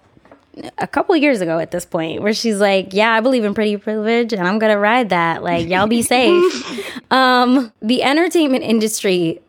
a 0.78 0.86
couple 0.86 1.14
years 1.16 1.40
ago 1.40 1.58
at 1.58 1.70
this 1.70 1.84
point 1.84 2.22
where 2.22 2.32
she's 2.32 2.60
like 2.60 2.92
yeah 2.92 3.12
i 3.12 3.20
believe 3.20 3.44
in 3.44 3.54
pretty 3.54 3.76
privilege 3.76 4.32
and 4.32 4.46
i'm 4.46 4.58
gonna 4.58 4.78
ride 4.78 5.08
that 5.10 5.42
like 5.42 5.68
y'all 5.68 5.86
be 5.86 6.02
safe 6.02 7.02
um 7.10 7.72
the 7.80 8.02
entertainment 8.02 8.64
industry 8.64 9.40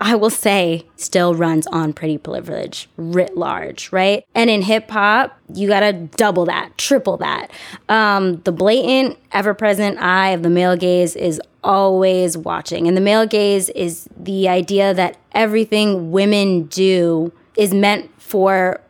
I 0.00 0.14
will 0.14 0.30
say 0.30 0.86
still 0.96 1.34
runs 1.34 1.66
on 1.66 1.92
pretty 1.92 2.18
privilege 2.18 2.88
writ 2.96 3.36
large, 3.36 3.90
right? 3.90 4.24
And 4.32 4.48
in 4.48 4.62
hip 4.62 4.88
hop, 4.90 5.36
you 5.52 5.66
gotta 5.66 5.92
double 5.92 6.44
that, 6.46 6.78
triple 6.78 7.16
that. 7.16 7.50
Um, 7.88 8.36
the 8.42 8.52
blatant, 8.52 9.18
ever 9.32 9.54
present 9.54 9.98
eye 9.98 10.28
of 10.28 10.44
the 10.44 10.50
male 10.50 10.76
gaze 10.76 11.16
is 11.16 11.40
always 11.64 12.38
watching. 12.38 12.86
And 12.86 12.96
the 12.96 13.00
male 13.00 13.26
gaze 13.26 13.70
is 13.70 14.08
the 14.16 14.48
idea 14.48 14.94
that 14.94 15.16
everything 15.32 16.12
women 16.12 16.64
do 16.64 17.32
is 17.56 17.74
meant 17.74 18.08
for 18.20 18.80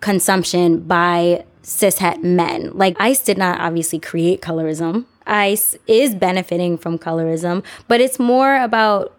consumption 0.00 0.80
by 0.80 1.44
cishet 1.62 2.22
men. 2.22 2.70
Like 2.74 2.96
ICE 2.98 3.22
did 3.22 3.38
not 3.38 3.60
obviously 3.60 3.98
create 3.98 4.40
colorism. 4.40 5.06
ICE 5.26 5.76
is 5.86 6.14
benefiting 6.14 6.76
from 6.76 6.98
colorism, 6.98 7.62
but 7.86 8.00
it's 8.00 8.18
more 8.18 8.56
about 8.56 9.14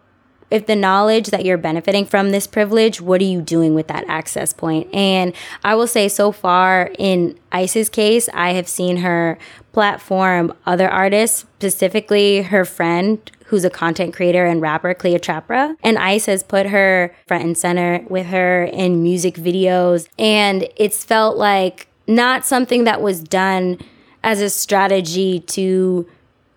if 0.50 0.66
the 0.66 0.76
knowledge 0.76 1.28
that 1.28 1.46
you're 1.46 1.58
benefiting 1.58 2.06
from 2.06 2.32
this 2.32 2.46
privilege, 2.46 3.00
what 3.00 3.22
are 3.22 3.26
you 3.26 3.42
doing 3.42 3.74
with 3.74 3.88
that 3.88 4.04
access 4.10 4.52
point? 4.52 4.94
And 4.94 5.34
I 5.64 5.76
will 5.76 5.88
say, 5.88 6.10
so 6.10 6.34
far 6.34 6.92
in 7.00 7.40
Ice's 7.54 7.88
case, 7.88 8.28
I 8.34 8.52
have 8.52 8.68
seen 8.68 8.98
her 8.98 9.40
platform 9.72 10.54
other 10.66 10.90
artists, 10.90 11.46
specifically 11.58 12.42
her 12.42 12.66
friend 12.66 13.32
who's 13.52 13.66
a 13.66 13.70
content 13.70 14.14
creator 14.14 14.46
and 14.46 14.62
rapper, 14.62 14.94
Cleotrapa. 14.94 15.76
And 15.84 15.98
Ice 15.98 16.26
has 16.28 16.42
put 16.42 16.68
her 16.68 17.14
front 17.28 17.44
and 17.44 17.58
center 17.58 18.02
with 18.10 18.28
her 18.28 18.64
in 18.64 19.04
music 19.04 19.36
videos. 19.36 20.08
And 20.18 20.70
it's 20.78 21.04
felt 21.04 21.36
like 21.36 21.88
not 22.08 22.46
something 22.46 22.86
that 22.86 23.02
was 23.02 23.22
done 23.22 23.78
as 24.24 24.40
a 24.40 24.50
strategy 24.50 25.42
to 25.42 26.08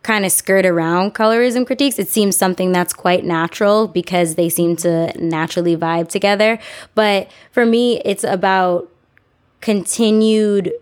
kind 0.05 0.25
of 0.25 0.31
skirt 0.31 0.65
around 0.65 1.15
colorism 1.15 1.67
critiques. 1.67 1.99
It 1.99 2.09
seems 2.09 2.37
something 2.37 2.71
that's 2.71 2.93
quite 2.93 3.25
natural 3.25 3.89
because 3.89 4.37
they 4.37 4.49
seem 4.49 4.77
to 4.77 5.13
naturally 5.21 5.77
vibe 5.77 6.09
together. 6.09 6.61
But 6.95 7.29
for 7.51 7.67
me, 7.67 8.01
it's 8.05 8.23
about 8.23 8.89
continued 9.61 10.73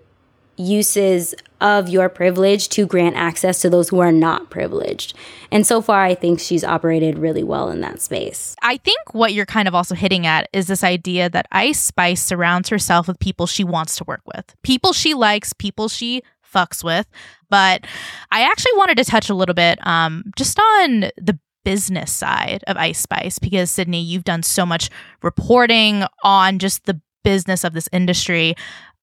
uses 0.62 1.34
of 1.60 1.88
your 1.88 2.08
privilege 2.08 2.68
to 2.70 2.86
grant 2.86 3.14
access 3.14 3.60
to 3.60 3.70
those 3.70 3.88
who 3.88 4.00
are 4.00 4.10
not 4.10 4.50
privileged. 4.50 5.14
And 5.50 5.66
so 5.66 5.80
far, 5.80 6.02
I 6.02 6.14
think 6.14 6.40
she's 6.40 6.64
operated 6.64 7.18
really 7.18 7.44
well 7.44 7.70
in 7.70 7.80
that 7.82 8.00
space. 8.00 8.56
I 8.62 8.78
think 8.78 9.14
what 9.14 9.32
you're 9.32 9.46
kind 9.46 9.68
of 9.68 9.74
also 9.74 9.94
hitting 9.94 10.26
at 10.26 10.48
is 10.52 10.66
this 10.66 10.82
idea 10.82 11.30
that 11.30 11.46
Ice 11.52 11.80
Spice 11.80 12.22
surrounds 12.22 12.68
herself 12.68 13.06
with 13.06 13.18
people 13.20 13.46
she 13.46 13.62
wants 13.62 13.96
to 13.96 14.04
work 14.04 14.22
with, 14.26 14.54
people 14.62 14.92
she 14.92 15.14
likes, 15.14 15.52
people 15.52 15.88
she 15.88 16.22
fucks 16.52 16.82
with. 16.82 17.06
But 17.48 17.86
I 18.30 18.42
actually 18.42 18.72
wanted 18.76 18.96
to 18.98 19.04
touch 19.04 19.28
a 19.28 19.34
little 19.34 19.54
bit 19.54 19.84
um, 19.86 20.24
just 20.36 20.58
on 20.58 21.10
the 21.16 21.38
business 21.64 22.10
side 22.10 22.64
of 22.66 22.76
Ice 22.76 23.00
Spice 23.00 23.38
because 23.38 23.70
Sidney, 23.70 24.02
you've 24.02 24.24
done 24.24 24.42
so 24.42 24.66
much 24.66 24.90
reporting 25.22 26.04
on 26.24 26.58
just 26.58 26.86
the 26.86 27.00
business 27.22 27.64
of 27.64 27.72
this 27.72 27.88
industry. 27.92 28.54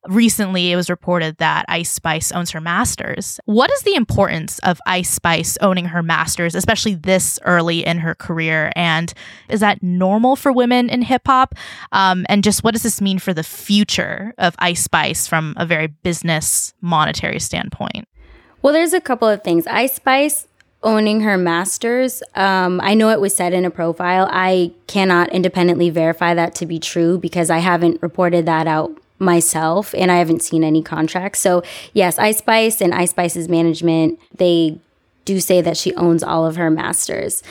Recently, 0.08 0.72
it 0.72 0.78
was 0.78 0.90
reported 0.90 1.38
that 1.38 1.66
Ice 1.68 1.92
Spice 1.92 2.32
owns 2.32 2.52
her 2.52 2.62
masters. 2.62 3.38
What 3.44 3.70
is 3.70 3.82
the 3.82 3.96
importance 3.96 4.58
of 4.60 4.80
Ice 4.86 5.10
Spice 5.10 5.58
owning 5.60 5.86
her 5.86 6.02
masters, 6.02 6.56
especially 6.56 6.96
this 6.96 7.38
early 7.44 7.86
in 7.86 8.00
her 8.00 8.16
career? 8.16 8.72
And 8.78 9.14
is 9.50 9.60
that 9.60 9.84
normal 9.84 10.38
for 10.38 10.54
women 10.54 10.90
in 10.90 11.02
hip 11.02 11.24
hop? 11.26 11.54
Um, 11.92 12.26
and 12.30 12.46
just 12.46 12.64
what 12.64 12.72
does 12.72 12.84
this 12.84 13.02
mean 13.02 13.20
for 13.20 13.34
the 13.34 13.44
future 13.44 14.34
of 14.38 14.56
Ice 14.60 14.84
Spice 14.84 15.28
from 15.28 15.54
a 15.58 15.66
very 15.66 15.88
business 15.88 16.74
monetary 16.80 17.40
standpoint? 17.40 18.08
Well, 18.62 18.72
there's 18.72 18.94
a 18.94 19.02
couple 19.02 19.28
of 19.28 19.44
things. 19.44 19.68
Ice 19.68 19.96
Spice 19.96 20.48
owning 20.82 21.22
her 21.22 21.38
masters. 21.38 22.24
Um, 22.36 22.80
I 22.82 22.94
know 22.94 23.10
it 23.10 23.20
was 23.20 23.36
said 23.36 23.54
in 23.54 23.66
a 23.66 23.70
profile. 23.70 24.30
I 24.32 24.72
cannot 24.88 25.34
independently 25.34 25.90
verify 25.90 26.34
that 26.34 26.56
to 26.56 26.66
be 26.66 26.80
true 26.80 27.18
because 27.18 27.50
I 27.50 27.58
haven't 27.58 28.02
reported 28.02 28.46
that 28.46 28.66
out 28.66 28.98
myself 29.20 29.94
and 29.96 30.12
I 30.12 30.16
haven't 30.16 30.42
seen 30.42 30.64
any 30.64 30.82
contracts. 30.82 31.40
So, 31.40 31.62
yes, 31.94 32.18
Ice 32.18 32.38
Spice 32.40 32.82
and 32.82 32.94
Ice 32.94 33.12
Spice's 33.12 33.50
management, 33.50 34.20
they 34.36 34.80
do 35.26 35.40
say 35.40 35.62
that 35.62 35.78
she 35.78 35.94
owns 35.96 36.24
all 36.24 36.46
of 36.46 36.56
her 36.56 36.72
masters. 36.72 37.44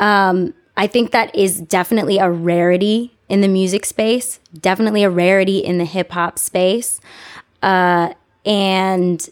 Um, 0.00 0.54
I 0.76 0.86
think 0.86 1.12
that 1.12 1.34
is 1.34 1.60
definitely 1.60 2.18
a 2.18 2.30
rarity 2.30 3.14
in 3.28 3.40
the 3.40 3.48
music 3.48 3.86
space, 3.86 4.40
definitely 4.60 5.04
a 5.04 5.10
rarity 5.10 5.58
in 5.58 5.78
the 5.78 5.84
hip 5.84 6.10
hop 6.10 6.38
space. 6.38 7.00
Uh, 7.62 8.12
and 8.44 9.28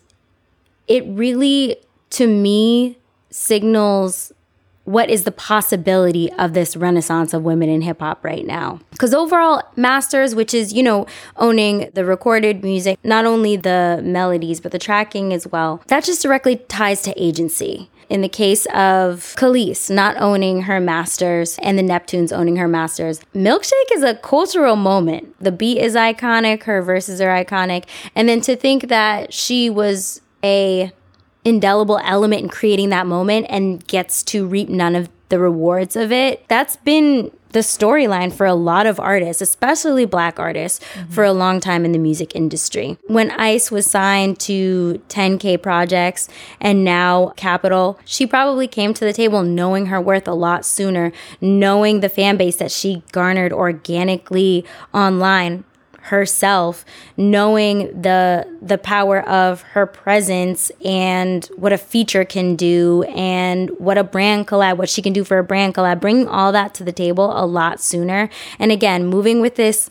it 0.88 1.05
really, 1.07 1.77
to 2.11 2.27
me, 2.27 2.97
signals 3.31 4.33
what 4.85 5.11
is 5.11 5.25
the 5.25 5.33
possibility 5.33 6.31
of 6.33 6.55
this 6.55 6.77
renaissance 6.77 7.33
of 7.33 7.42
women 7.42 7.68
in 7.68 7.83
hip 7.83 8.01
hop 8.01 8.25
right 8.25 8.47
now? 8.47 8.81
Because 8.90 9.14
overall, 9.14 9.62
masters, 9.77 10.35
which 10.35 10.53
is, 10.53 10.73
you 10.73 10.83
know, 10.83 11.07
owning 11.37 11.90
the 11.95 12.05
recorded 12.05 12.64
music, 12.64 12.99
not 13.05 13.25
only 13.25 13.57
the 13.57 14.01
melodies, 14.05 14.61
but 14.61 14.73
the 14.73 14.79
tracking 14.79 15.33
as 15.33 15.47
well, 15.47 15.83
that 15.87 16.05
just 16.05 16.23
directly 16.23 16.57
ties 16.57 17.03
to 17.03 17.14
agency. 17.23 17.88
In 18.09 18.21
the 18.21 18.29
case 18.29 18.66
of 18.75 19.35
Kelis 19.38 19.88
not 19.88 20.21
owning 20.21 20.62
her 20.62 20.81
masters 20.81 21.59
and 21.62 21.79
the 21.79 21.83
Neptunes 21.83 22.31
owning 22.31 22.57
her 22.57 22.68
masters, 22.68 23.21
Milkshake 23.35 23.92
is 23.95 24.03
a 24.03 24.16
cultural 24.16 24.77
moment. 24.77 25.35
The 25.40 25.53
beat 25.53 25.79
is 25.79 25.95
iconic, 25.95 26.64
her 26.64 26.83
verses 26.83 27.23
are 27.23 27.29
iconic. 27.29 27.85
And 28.14 28.29
then 28.29 28.42
to 28.42 28.55
think 28.55 28.88
that 28.88 29.33
she 29.33 29.71
was 29.71 30.21
a 30.45 30.92
indelible 31.45 31.99
element 32.05 32.43
in 32.43 32.49
creating 32.49 32.91
that 32.91 33.07
moment 33.07 33.47
and 33.49 33.87
gets 33.87 34.23
to 34.23 34.47
reap 34.47 34.69
none 34.69 34.95
of 34.95 35.09
the 35.29 35.39
rewards 35.39 35.97
of 35.97 36.13
it. 36.13 36.47
That's 36.49 36.77
been 36.77 37.31
the 37.53 37.61
storyline 37.61 38.33
for 38.33 38.47
a 38.47 38.55
lot 38.55 38.87
of 38.87 38.99
artists, 38.99 39.43
especially 39.43 40.05
black 40.05 40.39
artists, 40.39 40.85
mm-hmm. 40.95 41.11
for 41.11 41.25
a 41.25 41.33
long 41.33 41.61
time 41.61 41.85
in 41.85 41.93
the 41.93 41.99
music 41.99 42.35
industry. 42.35 42.99
When 43.07 43.31
Ice 43.33 43.71
was 43.71 43.87
signed 43.87 44.39
to 44.41 45.03
10K 45.09 45.63
projects 45.63 46.29
and 46.61 46.85
now 46.85 47.29
Capitol, 47.37 47.99
she 48.05 48.27
probably 48.27 48.67
came 48.67 48.95
to 48.95 49.05
the 49.05 49.13
table 49.13 49.43
knowing 49.43 49.87
her 49.87 50.01
worth 50.01 50.27
a 50.27 50.35
lot 50.35 50.65
sooner, 50.65 51.13
knowing 51.41 52.01
the 52.01 52.09
fan 52.09 52.37
base 52.37 52.57
that 52.57 52.71
she 52.71 53.03
garnered 53.13 53.53
organically 53.53 54.65
online 54.95 55.65
herself 56.03 56.85
knowing 57.17 58.01
the 58.01 58.47
the 58.61 58.77
power 58.77 59.21
of 59.29 59.62
her 59.62 59.87
presence 59.87 60.71
and 60.85 61.47
what 61.57 61.73
a 61.73 61.79
feature 61.79 62.25
can 62.25 62.57
do 62.57 63.05
and 63.05 63.71
what 63.79 63.97
a 63.97 64.03
brand 64.03 64.47
collab 64.47 64.77
what 64.77 64.88
she 64.88 65.01
can 65.01 65.12
do 65.12 65.23
for 65.23 65.38
a 65.38 65.45
brand 65.45 65.75
collab 65.75 66.01
bringing 66.01 66.27
all 66.27 66.51
that 66.51 66.75
to 66.75 66.83
the 66.83 66.93
table 66.93 67.33
a 67.38 67.47
lot 67.47 67.81
sooner 67.81 68.29
and 68.59 68.73
again 68.73 69.07
moving 69.07 69.41
with 69.41 69.55
this 69.55 69.88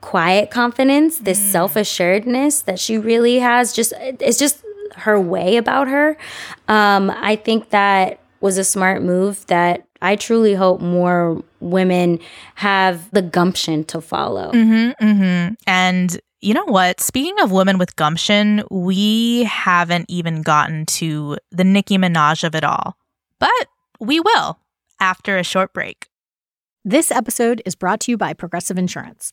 quiet 0.00 0.50
confidence 0.50 1.18
this 1.18 1.38
mm. 1.38 1.52
self-assuredness 1.52 2.62
that 2.62 2.78
she 2.78 2.96
really 2.96 3.38
has 3.38 3.72
just 3.74 3.92
it's 3.98 4.38
just 4.38 4.64
her 4.96 5.20
way 5.20 5.56
about 5.56 5.86
her 5.86 6.16
um, 6.68 7.10
i 7.10 7.36
think 7.36 7.68
that 7.70 8.18
was 8.40 8.56
a 8.56 8.64
smart 8.64 9.02
move 9.02 9.46
that 9.46 9.86
I 10.02 10.16
truly 10.16 10.54
hope 10.54 10.80
more 10.80 11.42
women 11.60 12.18
have 12.56 13.08
the 13.12 13.22
gumption 13.22 13.84
to 13.84 14.00
follow. 14.00 14.50
Mm-hmm, 14.50 15.04
mm-hmm. 15.04 15.54
And 15.66 16.20
you 16.40 16.54
know 16.54 16.64
what? 16.64 17.00
Speaking 17.00 17.40
of 17.40 17.52
women 17.52 17.78
with 17.78 17.94
gumption, 17.94 18.64
we 18.68 19.44
haven't 19.44 20.06
even 20.08 20.42
gotten 20.42 20.86
to 20.86 21.38
the 21.52 21.62
Nicki 21.64 21.96
Minaj 21.96 22.42
of 22.42 22.56
it 22.56 22.64
all, 22.64 22.96
but 23.38 23.68
we 24.00 24.18
will 24.18 24.58
after 24.98 25.38
a 25.38 25.44
short 25.44 25.72
break. 25.72 26.08
This 26.84 27.12
episode 27.12 27.62
is 27.64 27.76
brought 27.76 28.00
to 28.00 28.10
you 28.10 28.16
by 28.16 28.32
Progressive 28.32 28.76
Insurance. 28.76 29.32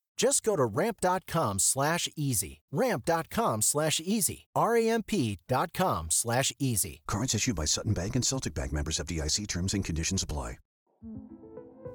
Just 0.21 0.43
go 0.43 0.55
to 0.55 0.65
ramp.com 0.65 1.57
slash 1.57 2.07
easy. 2.15 2.61
Ramp.com 2.71 3.63
slash 3.63 3.99
easy. 3.99 4.45
R-A-M-P 4.53 5.39
dot 5.47 5.73
com 5.73 6.11
slash 6.11 6.53
easy. 6.59 7.01
Cards 7.07 7.33
issued 7.33 7.55
by 7.55 7.65
Sutton 7.65 7.93
Bank 7.93 8.15
and 8.15 8.23
Celtic 8.23 8.53
Bank 8.53 8.71
members 8.71 8.99
FDIC 8.99 9.47
terms 9.47 9.73
and 9.73 9.83
conditions 9.83 10.21
apply. 10.21 10.59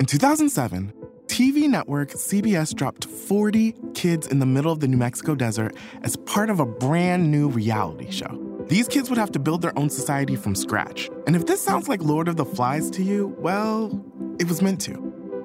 In 0.01 0.07
2007, 0.07 0.93
TV 1.29 1.69
network 1.69 2.11
CBS 2.11 2.75
dropped 2.75 3.05
40 3.05 3.77
kids 3.95 4.27
in 4.27 4.41
the 4.41 4.47
middle 4.47 4.73
of 4.73 4.81
the 4.81 4.89
New 4.89 4.97
Mexico 4.97 5.37
desert 5.37 5.77
as 6.03 6.17
part 6.17 6.51
of 6.51 6.59
a 6.59 6.67
brand 6.67 7.31
new 7.31 7.49
reality 7.49 8.11
show. 8.11 8.65
These 8.69 8.89
kids 8.89 9.09
would 9.09 9.21
have 9.21 9.31
to 9.31 9.39
build 9.39 9.63
their 9.63 9.79
own 9.79 9.89
society 9.89 10.35
from 10.35 10.57
scratch. 10.57 11.09
And 11.29 11.37
if 11.37 11.47
this 11.47 11.63
sounds 11.63 11.89
like 11.89 12.03
Lord 12.03 12.27
of 12.27 12.35
the 12.35 12.45
Flies 12.45 12.91
to 12.91 13.05
you, 13.05 13.37
well, 13.39 14.05
it 14.41 14.49
was 14.49 14.63
meant 14.63 14.81
to. 14.81 15.16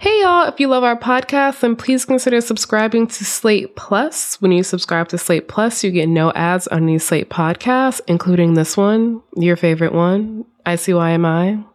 Hey 0.00 0.22
y'all, 0.22 0.48
if 0.48 0.58
you 0.58 0.66
love 0.66 0.82
our 0.82 0.96
podcast, 0.96 1.60
then 1.60 1.76
please 1.76 2.06
consider 2.06 2.40
subscribing 2.40 3.06
to 3.08 3.22
Slate 3.22 3.76
Plus. 3.76 4.40
When 4.40 4.50
you 4.50 4.62
subscribe 4.62 5.08
to 5.08 5.18
Slate 5.18 5.46
Plus, 5.46 5.84
you 5.84 5.90
get 5.90 6.08
no 6.08 6.32
ads 6.32 6.66
on 6.68 6.86
new 6.86 6.98
Slate 6.98 7.28
podcasts, 7.28 8.00
including 8.06 8.54
this 8.54 8.78
one, 8.78 9.20
your 9.36 9.56
favorite 9.56 9.92
one, 9.92 10.46
ICYMI. 10.64 11.66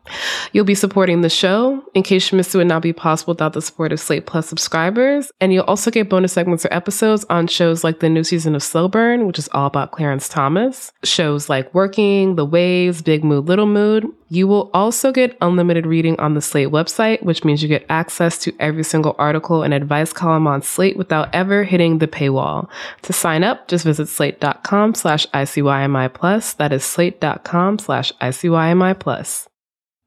You'll 0.53 0.65
be 0.65 0.75
supporting 0.75 1.21
the 1.21 1.29
show. 1.29 1.83
In 1.93 2.03
case 2.03 2.31
you 2.31 2.37
missed 2.37 2.53
it, 2.53 2.57
would 2.59 2.67
not 2.67 2.81
be 2.81 2.93
possible 2.93 3.33
without 3.33 3.53
the 3.53 3.61
support 3.61 3.91
of 3.91 3.99
Slate 3.99 4.25
Plus 4.25 4.47
subscribers. 4.47 5.31
And 5.41 5.51
you'll 5.51 5.63
also 5.63 5.91
get 5.91 6.09
bonus 6.09 6.33
segments 6.33 6.65
or 6.65 6.73
episodes 6.73 7.25
on 7.29 7.47
shows 7.47 7.83
like 7.83 7.99
the 7.99 8.09
new 8.09 8.23
season 8.23 8.55
of 8.55 8.63
Slow 8.63 8.87
Burn, 8.87 9.27
which 9.27 9.39
is 9.39 9.49
all 9.51 9.65
about 9.67 9.91
Clarence 9.91 10.29
Thomas. 10.29 10.91
Shows 11.03 11.49
like 11.49 11.73
Working, 11.73 12.35
The 12.35 12.45
Waves, 12.45 13.01
Big 13.01 13.23
Mood, 13.23 13.47
Little 13.47 13.65
Mood. 13.65 14.05
You 14.29 14.47
will 14.47 14.71
also 14.73 15.11
get 15.11 15.37
unlimited 15.41 15.85
reading 15.85 16.19
on 16.19 16.33
the 16.33 16.41
Slate 16.41 16.69
website, 16.69 17.21
which 17.23 17.43
means 17.43 17.61
you 17.61 17.69
get 17.69 17.85
access 17.89 18.37
to 18.39 18.53
every 18.59 18.83
single 18.83 19.15
article 19.19 19.61
and 19.63 19.73
advice 19.73 20.11
column 20.11 20.47
on 20.47 20.61
Slate 20.61 20.97
without 20.97 21.33
ever 21.33 21.63
hitting 21.63 21.99
the 21.99 22.07
paywall. 22.07 22.67
To 23.03 23.13
sign 23.13 23.43
up, 23.43 23.67
just 23.67 23.85
visit 23.85 24.07
slate.com 24.07 24.95
slash 24.95 25.27
ICYMI 25.27 26.13
plus. 26.13 26.53
That 26.53 26.73
is 26.73 26.83
slate.com 26.83 27.79
slash 27.79 28.11
ICYMI 28.13 28.99
plus. 28.99 29.47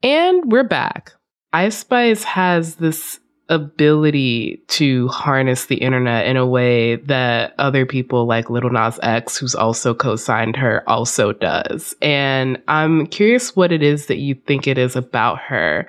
And 0.02 0.52
we're 0.52 0.64
back. 0.64 1.12
Ice 1.52 1.78
Spice 1.78 2.22
has 2.22 2.76
this 2.76 3.18
ability 3.48 4.62
to 4.68 5.08
harness 5.08 5.66
the 5.66 5.76
internet 5.76 6.26
in 6.26 6.36
a 6.36 6.46
way 6.46 6.96
that 6.96 7.54
other 7.58 7.84
people 7.84 8.26
like 8.26 8.48
Lil 8.48 8.70
Nas 8.70 9.00
X, 9.02 9.36
who's 9.36 9.56
also 9.56 9.94
co 9.94 10.14
signed 10.14 10.54
her, 10.54 10.88
also 10.88 11.32
does. 11.32 11.96
And 12.00 12.62
I'm 12.68 13.08
curious 13.08 13.56
what 13.56 13.72
it 13.72 13.82
is 13.82 14.06
that 14.06 14.18
you 14.18 14.34
think 14.34 14.68
it 14.68 14.78
is 14.78 14.94
about 14.94 15.40
her, 15.40 15.88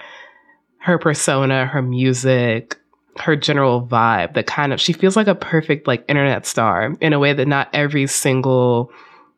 her 0.79 0.97
persona, 0.97 1.67
her 1.67 1.83
music, 1.83 2.77
her 3.17 3.35
general 3.35 3.85
vibe 3.85 4.33
that 4.33 4.47
kind 4.47 4.73
of, 4.73 4.81
she 4.81 4.93
feels 4.93 5.15
like 5.15 5.27
a 5.27 5.35
perfect 5.35 5.85
like 5.85 6.03
internet 6.07 6.47
star 6.47 6.95
in 6.99 7.13
a 7.13 7.19
way 7.19 7.33
that 7.33 7.47
not 7.47 7.69
every 7.73 8.07
single 8.07 8.91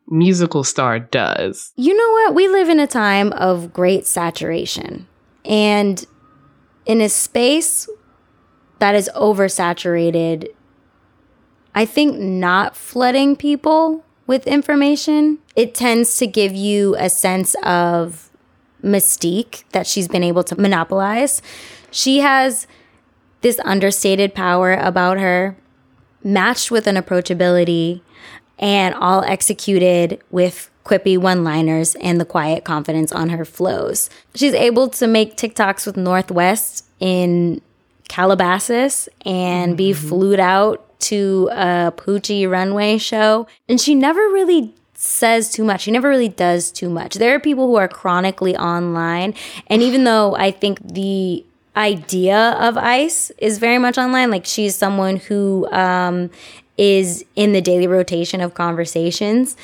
musical 0.08 0.64
star 0.64 0.98
does. 0.98 1.72
You 1.76 1.96
know 1.96 2.10
what? 2.10 2.34
We 2.34 2.48
live 2.48 2.68
in 2.68 2.80
a 2.80 2.86
time 2.86 3.32
of 3.32 3.72
great 3.72 4.06
saturation. 4.06 5.06
And 5.44 6.04
in 6.86 7.00
a 7.00 7.08
space 7.08 7.88
that 8.78 8.94
is 8.94 9.10
oversaturated, 9.14 10.48
I 11.74 11.86
think 11.86 12.18
not 12.18 12.76
flooding 12.76 13.36
people 13.36 14.04
with 14.26 14.46
information, 14.46 15.38
it 15.56 15.74
tends 15.74 16.16
to 16.18 16.26
give 16.26 16.52
you 16.52 16.96
a 16.98 17.08
sense 17.08 17.54
of 17.62 18.30
mystique 18.82 19.64
that 19.70 19.86
she's 19.86 20.08
been 20.08 20.24
able 20.24 20.44
to 20.44 20.60
monopolize. 20.60 21.42
She 21.90 22.18
has 22.20 22.66
this 23.40 23.60
understated 23.64 24.34
power 24.34 24.74
about 24.74 25.18
her, 25.18 25.56
matched 26.22 26.70
with 26.70 26.86
an 26.86 26.96
approachability 26.96 28.00
and 28.62 28.94
all 28.94 29.22
executed 29.24 30.22
with 30.30 30.70
quippy 30.86 31.18
one 31.18 31.44
liners 31.44 31.96
and 31.96 32.20
the 32.20 32.24
quiet 32.24 32.64
confidence 32.64 33.12
on 33.12 33.28
her 33.28 33.44
flows. 33.44 34.08
She's 34.34 34.54
able 34.54 34.88
to 34.90 35.06
make 35.06 35.36
TikToks 35.36 35.84
with 35.84 35.96
North 35.96 36.30
West 36.30 36.86
in 37.00 37.60
Calabasas 38.08 39.08
and 39.26 39.76
be 39.76 39.90
mm-hmm. 39.90 40.08
flued 40.08 40.40
out 40.40 40.88
to 41.00 41.48
a 41.52 41.92
Pucci 41.96 42.48
runway 42.48 42.98
show. 42.98 43.48
And 43.68 43.80
she 43.80 43.94
never 43.94 44.20
really 44.20 44.72
says 44.94 45.50
too 45.50 45.64
much. 45.64 45.82
She 45.82 45.90
never 45.90 46.08
really 46.08 46.28
does 46.28 46.70
too 46.70 46.88
much. 46.88 47.16
There 47.16 47.34
are 47.34 47.40
people 47.40 47.66
who 47.66 47.74
are 47.74 47.88
chronically 47.88 48.56
online. 48.56 49.34
And 49.66 49.82
even 49.82 50.04
though 50.04 50.36
I 50.36 50.52
think 50.52 50.78
the 50.86 51.44
idea 51.76 52.50
of 52.60 52.76
Ice 52.76 53.32
is 53.38 53.58
very 53.58 53.78
much 53.78 53.98
online, 53.98 54.30
like 54.30 54.46
she's 54.46 54.76
someone 54.76 55.16
who 55.16 55.66
um, 55.72 56.30
is 56.78 57.24
in 57.36 57.52
the 57.52 57.60
daily 57.60 57.86
rotation 57.86 58.40
of 58.40 58.54
conversations. 58.54 59.56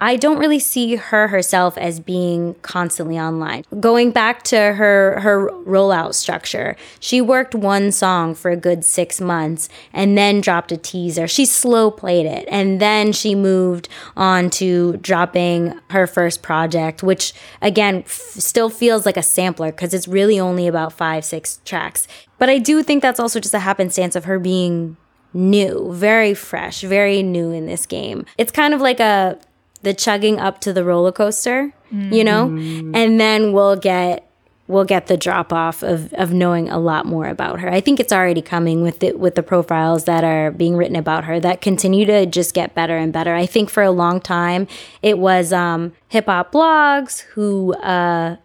I 0.00 0.14
don't 0.14 0.38
really 0.38 0.60
see 0.60 0.94
her 0.94 1.26
herself 1.26 1.76
as 1.76 1.98
being 1.98 2.54
constantly 2.62 3.18
online. 3.18 3.64
Going 3.80 4.12
back 4.12 4.44
to 4.44 4.56
her 4.74 5.18
her 5.20 5.50
rollout 5.66 6.14
structure, 6.14 6.76
she 7.00 7.20
worked 7.20 7.54
one 7.54 7.90
song 7.90 8.36
for 8.36 8.52
a 8.52 8.56
good 8.56 8.84
6 8.84 9.20
months 9.20 9.68
and 9.92 10.16
then 10.16 10.40
dropped 10.40 10.70
a 10.70 10.76
teaser. 10.76 11.26
She 11.26 11.44
slow 11.44 11.90
played 11.90 12.26
it 12.26 12.46
and 12.48 12.80
then 12.80 13.12
she 13.12 13.34
moved 13.34 13.88
on 14.16 14.50
to 14.50 14.98
dropping 14.98 15.74
her 15.90 16.06
first 16.06 16.42
project, 16.42 17.02
which 17.02 17.32
again 17.60 18.04
f- 18.06 18.12
still 18.38 18.70
feels 18.70 19.04
like 19.04 19.16
a 19.16 19.22
sampler 19.22 19.72
cuz 19.72 19.92
it's 19.92 20.06
really 20.06 20.38
only 20.38 20.68
about 20.68 20.92
5 20.92 21.24
6 21.24 21.58
tracks. 21.64 22.06
But 22.38 22.48
I 22.48 22.58
do 22.58 22.84
think 22.84 23.02
that's 23.02 23.18
also 23.18 23.40
just 23.40 23.54
a 23.54 23.58
happenstance 23.58 24.14
of 24.14 24.26
her 24.26 24.38
being 24.38 24.96
new, 25.32 25.92
very 25.92 26.34
fresh, 26.34 26.80
very 26.82 27.22
new 27.22 27.50
in 27.50 27.66
this 27.66 27.86
game. 27.86 28.26
It's 28.36 28.52
kind 28.52 28.74
of 28.74 28.80
like 28.80 29.00
a 29.00 29.38
the 29.82 29.94
chugging 29.94 30.40
up 30.40 30.60
to 30.60 30.72
the 30.72 30.84
roller 30.84 31.12
coaster, 31.12 31.72
mm. 31.92 32.12
you 32.12 32.24
know? 32.24 32.48
Mm. 32.48 32.96
And 32.96 33.20
then 33.20 33.52
we'll 33.52 33.76
get 33.76 34.24
we'll 34.66 34.84
get 34.84 35.06
the 35.06 35.16
drop 35.16 35.52
off 35.52 35.82
of 35.82 36.12
of 36.14 36.32
knowing 36.32 36.68
a 36.68 36.78
lot 36.78 37.06
more 37.06 37.26
about 37.26 37.60
her. 37.60 37.70
I 37.70 37.80
think 37.80 38.00
it's 38.00 38.12
already 38.12 38.42
coming 38.42 38.82
with 38.82 39.00
the 39.00 39.12
with 39.12 39.34
the 39.34 39.42
profiles 39.42 40.04
that 40.04 40.24
are 40.24 40.50
being 40.50 40.76
written 40.76 40.96
about 40.96 41.24
her 41.24 41.40
that 41.40 41.60
continue 41.60 42.04
to 42.06 42.26
just 42.26 42.54
get 42.54 42.74
better 42.74 42.96
and 42.96 43.12
better. 43.12 43.34
I 43.34 43.46
think 43.46 43.70
for 43.70 43.82
a 43.82 43.90
long 43.90 44.20
time 44.20 44.66
it 45.02 45.18
was 45.18 45.52
um, 45.52 45.92
hip 46.08 46.26
hop 46.26 46.52
blogs 46.52 47.20
who 47.20 47.74
uh, 47.74 48.36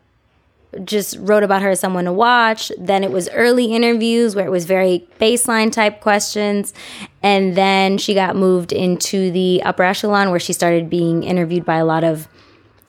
just 0.86 1.18
wrote 1.20 1.44
about 1.44 1.62
her 1.62 1.70
as 1.70 1.80
someone 1.80 2.06
to 2.06 2.14
watch. 2.14 2.72
Then 2.78 3.04
it 3.04 3.12
was 3.12 3.30
early 3.30 3.74
interviews 3.74 4.36
where 4.36 4.46
it 4.46 4.52
was 4.52 4.66
very 4.66 5.08
baseline 5.20 5.72
type 5.72 6.02
questions. 6.02 6.74
And 7.22 7.56
then 7.56 7.98
she 7.98 8.14
got 8.14 8.36
moved 8.36 8.72
into 8.72 9.32
the 9.32 9.62
upper 9.64 9.84
echelon 9.84 10.30
where 10.30 10.40
she 10.40 10.54
started 10.54 10.90
being 10.90 11.24
interviewed 11.24 11.66
by 11.66 11.78
a 11.78 11.86
lot 11.86 12.04
of 12.04 12.28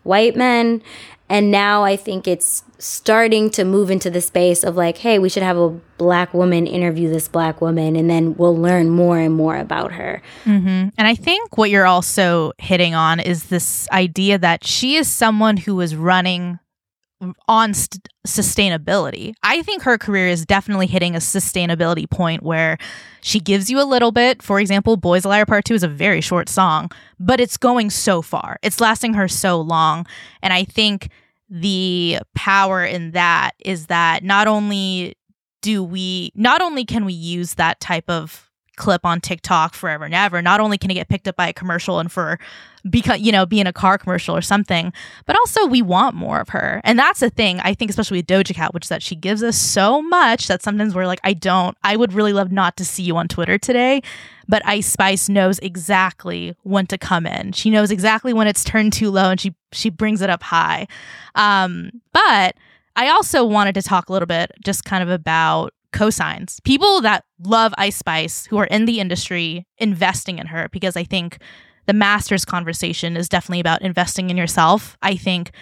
white 0.03 0.37
men. 0.37 0.83
And 1.29 1.51
now 1.51 1.85
I 1.85 1.97
think 1.97 2.29
it's 2.29 2.63
starting 2.79 3.49
to 3.49 3.65
move 3.65 3.91
into 3.91 4.11
the 4.11 4.21
space 4.21 4.63
of 4.63 4.77
like, 4.77 4.99
hey, 4.99 5.19
we 5.19 5.31
should 5.31 5.43
have 5.43 5.57
a 5.57 5.71
black 5.97 6.35
woman 6.35 6.67
interview 6.67 7.09
this 7.09 7.29
black 7.29 7.63
woman, 7.63 7.97
and 7.97 8.11
then 8.11 8.35
we'll 8.35 8.57
learn 8.57 8.91
more 8.91 9.19
and 9.19 9.35
more 9.35 9.57
about 9.57 9.93
her. 9.93 10.21
Mm-hmm. 10.45 10.89
And 10.99 11.09
I 11.09 11.15
think 11.15 11.57
what 11.57 11.71
you're 11.71 11.87
also 11.87 12.53
hitting 12.59 12.95
on 12.95 13.21
is 13.21 13.45
this 13.45 13.89
idea 13.91 14.37
that 14.39 14.65
she 14.65 14.97
is 14.97 15.09
someone 15.09 15.57
who 15.57 15.81
is 15.81 15.97
running 15.97 16.59
on 17.49 17.75
st- 17.75 18.09
sustainability. 18.27 19.35
I 19.43 19.63
think 19.63 19.83
her 19.83 19.99
career 19.99 20.29
is 20.29 20.45
definitely 20.45 20.87
hitting 20.87 21.15
a 21.15 21.19
sustainability 21.19 22.09
point 22.09 22.43
where 22.43 22.79
she 23.23 23.41
gives 23.41 23.71
you 23.71 23.81
a 23.81 23.85
little 23.85 24.13
bit. 24.13 24.43
For 24.43 24.61
example, 24.61 24.97
Boys 24.97 25.25
Liar 25.25 25.47
Part 25.47 25.65
2 25.65 25.75
is 25.75 25.83
a 25.83 25.89
very 25.89 26.21
short 26.21 26.49
song, 26.49 26.91
but 27.19 27.41
it's 27.41 27.57
going 27.57 27.91
so 27.91 28.23
far. 28.23 28.59
It's 28.63 28.81
lasting 28.81 29.15
her 29.15 29.29
so 29.29 29.61
long. 29.61 30.07
And 30.43 30.53
I 30.53 30.65
think 30.65 31.11
the 31.49 32.19
power 32.35 32.85
in 32.85 33.13
that 33.13 33.53
is 33.65 33.87
that 33.87 34.25
not 34.25 34.47
only 34.47 35.17
do 35.63 35.83
we 35.83 36.31
not 36.35 36.61
only 36.61 36.85
can 36.85 37.05
we 37.05 37.13
use 37.13 37.55
that 37.55 37.81
type 37.81 38.09
of 38.09 38.51
clip 38.77 39.05
on 39.05 39.21
TikTok 39.21 39.75
forever 39.75 40.05
and 40.05 40.15
ever, 40.15 40.43
not 40.43 40.61
only 40.61 40.79
can 40.79 40.91
it 40.91 40.95
get 40.95 41.09
picked 41.09 41.29
up 41.29 41.37
by 41.37 41.49
a 41.49 41.53
commercial 41.53 41.99
and 41.99 42.11
for 42.11 42.39
because 42.89 43.21
you 43.21 43.33
know, 43.33 43.47
be 43.47 43.61
in 43.61 43.67
a 43.67 43.73
car 43.73 43.97
commercial 43.97 44.37
or 44.37 44.43
something, 44.43 44.93
but 45.27 45.37
also 45.37 45.67
we 45.67 45.81
want 45.81 46.15
more 46.15 46.41
of 46.41 46.51
her. 46.51 46.81
And 46.85 46.99
that's 46.99 47.21
the 47.21 47.31
thing, 47.31 47.61
I 47.61 47.75
think, 47.75 47.91
especially 47.91 48.19
with 48.19 48.27
Doja 48.27 48.55
Cat, 48.55 48.75
which 48.75 48.85
is 48.85 48.89
that 48.91 49.03
she 49.03 49.15
gives 49.17 49.43
us 49.43 49.57
so 49.57 50.03
much 50.03 50.49
that 50.49 50.63
sometimes 50.63 50.95
we're 50.95 51.07
like, 51.07 51.21
I 51.25 51.33
don't, 51.33 51.77
I 51.83 51.97
would 51.97 52.13
really 52.13 52.33
love 52.33 52.53
not 52.53 52.77
to 52.77 52.85
see 52.85 53.03
you 53.03 53.17
on 53.17 53.29
Twitter 53.29 53.59
today. 53.59 54.03
But 54.47 54.67
Ice 54.67 54.87
Spice 54.87 55.31
knows 55.31 55.59
exactly 55.61 56.55
when 56.65 56.87
to 56.89 56.99
come 56.99 57.27
in. 57.27 57.53
She 57.53 57.71
knows 57.71 57.91
exactly 57.91 58.35
when 58.35 58.47
it's 58.47 58.63
turned 58.63 58.93
too 58.93 59.11
low 59.11 59.31
and 59.31 59.41
she 59.41 59.55
she 59.73 59.89
brings 59.89 60.21
it 60.21 60.29
up 60.29 60.43
high. 60.43 60.87
Um, 61.35 62.03
but 62.13 62.55
I 62.95 63.09
also 63.09 63.45
wanted 63.45 63.75
to 63.77 63.83
talk 63.83 64.11
a 64.11 64.13
little 64.13 64.27
bit 64.27 64.53
just 64.63 64.85
kind 64.85 65.03
of 65.03 65.09
about 65.09 65.73
cosigns. 65.95 66.63
People 66.65 67.01
that 67.01 67.25
love 67.43 67.73
Ice 67.79 67.97
Spice 67.97 68.47
who 68.47 68.59
are 68.59 68.67
in 68.67 68.85
the 68.85 69.01
industry 69.01 69.67
investing 69.79 70.39
in 70.39 70.49
her 70.49 70.69
because 70.71 70.97
I 70.97 71.05
think 71.05 71.39
the 71.87 71.93
master's 71.93 72.45
conversation 72.45 73.17
is 73.17 73.29
definitely 73.29 73.61
about 73.61 73.83
investing 73.83 74.29
in 74.29 74.37
yourself. 74.37 74.99
I 75.03 75.17
think 75.17 75.53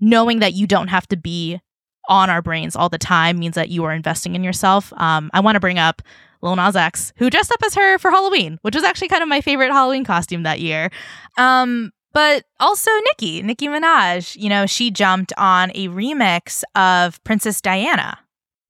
knowing 0.00 0.40
that 0.40 0.54
you 0.54 0.66
don't 0.66 0.88
have 0.88 1.06
to 1.08 1.16
be 1.16 1.60
on 2.08 2.30
our 2.30 2.42
brains 2.42 2.76
all 2.76 2.88
the 2.88 2.98
time 2.98 3.38
means 3.38 3.54
that 3.54 3.68
you 3.68 3.84
are 3.84 3.92
investing 3.92 4.34
in 4.34 4.44
yourself. 4.44 4.92
Um, 4.96 5.30
I 5.32 5.40
want 5.40 5.56
to 5.56 5.60
bring 5.60 5.78
up 5.78 6.02
Lil 6.42 6.56
Nas 6.56 6.76
X, 6.76 7.12
who 7.16 7.30
dressed 7.30 7.52
up 7.52 7.62
as 7.64 7.74
her 7.74 7.98
for 7.98 8.10
Halloween, 8.10 8.58
which 8.62 8.74
was 8.74 8.84
actually 8.84 9.08
kind 9.08 9.22
of 9.22 9.28
my 9.28 9.40
favorite 9.40 9.72
Halloween 9.72 10.04
costume 10.04 10.42
that 10.42 10.60
year. 10.60 10.90
Um, 11.38 11.92
but 12.12 12.44
also 12.60 12.90
Nicki, 13.08 13.42
Nicki 13.42 13.68
Minaj, 13.68 14.36
you 14.36 14.48
know, 14.48 14.66
she 14.66 14.90
jumped 14.90 15.32
on 15.36 15.70
a 15.74 15.88
remix 15.88 16.62
of 16.74 17.22
Princess 17.24 17.60
Diana. 17.60 18.18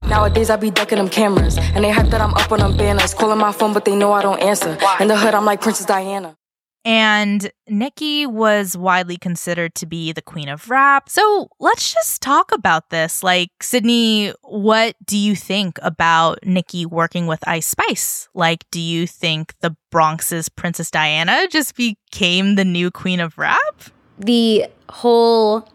Nowadays 0.02 0.50
I 0.50 0.56
be 0.56 0.70
ducking 0.70 0.98
them 0.98 1.08
cameras, 1.08 1.58
and 1.58 1.84
they 1.84 1.90
hype 1.90 2.06
that 2.08 2.20
I'm 2.20 2.34
up 2.34 2.50
on 2.52 2.60
them 2.60 2.76
banners, 2.76 3.14
calling 3.14 3.38
my 3.38 3.52
phone, 3.52 3.72
but 3.72 3.84
they 3.84 3.96
know 3.96 4.12
I 4.12 4.22
don't 4.22 4.40
answer. 4.40 4.78
In 5.00 5.08
the 5.08 5.16
hood, 5.16 5.34
I'm 5.34 5.44
like 5.44 5.60
Princess 5.60 5.86
Diana. 5.86 6.36
And 6.84 7.50
Nicki 7.68 8.26
was 8.26 8.76
widely 8.76 9.16
considered 9.16 9.74
to 9.74 9.86
be 9.86 10.12
the 10.12 10.22
queen 10.22 10.48
of 10.48 10.70
rap. 10.70 11.08
So 11.08 11.48
let's 11.58 11.92
just 11.92 12.22
talk 12.22 12.52
about 12.52 12.90
this. 12.90 13.24
Like, 13.24 13.50
Sidney, 13.60 14.32
what 14.42 14.94
do 15.04 15.18
you 15.18 15.34
think 15.34 15.80
about 15.82 16.38
Nicki 16.46 16.86
working 16.86 17.26
with 17.26 17.40
Ice 17.48 17.66
Spice? 17.66 18.28
Like, 18.34 18.64
do 18.70 18.80
you 18.80 19.08
think 19.08 19.54
the 19.62 19.76
Bronx's 19.90 20.48
Princess 20.48 20.92
Diana 20.92 21.48
just 21.48 21.74
became 21.74 22.54
the 22.54 22.64
new 22.64 22.92
queen 22.92 23.18
of 23.18 23.36
rap? 23.36 23.82
The 24.16 24.66
whole 24.88 25.68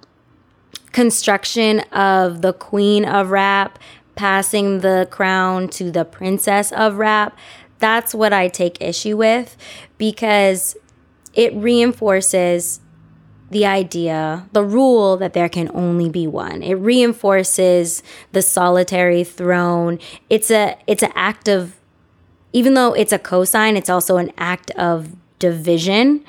construction 0.93 1.81
of 1.91 2.41
the 2.41 2.53
queen 2.53 3.03
of 3.03 3.31
rap 3.31 3.79
passing 4.15 4.79
the 4.79 5.07
crown 5.11 5.67
to 5.69 5.91
the 5.91 6.05
princess 6.05 6.71
of 6.71 6.97
rap, 6.97 7.37
that's 7.79 8.13
what 8.13 8.33
I 8.33 8.47
take 8.47 8.81
issue 8.81 9.17
with 9.17 9.57
because 9.97 10.75
it 11.33 11.53
reinforces 11.55 12.79
the 13.49 13.65
idea, 13.65 14.47
the 14.53 14.63
rule 14.63 15.17
that 15.17 15.33
there 15.33 15.49
can 15.49 15.69
only 15.73 16.09
be 16.09 16.25
one. 16.25 16.63
It 16.63 16.75
reinforces 16.75 18.01
the 18.31 18.41
solitary 18.41 19.25
throne. 19.25 19.99
It's 20.29 20.49
a 20.49 20.77
it's 20.87 21.03
an 21.03 21.11
act 21.15 21.49
of 21.49 21.75
even 22.53 22.73
though 22.75 22.93
it's 22.93 23.11
a 23.11 23.19
cosign, 23.19 23.75
it's 23.75 23.89
also 23.89 24.17
an 24.17 24.31
act 24.37 24.71
of 24.71 25.15
division 25.39 26.23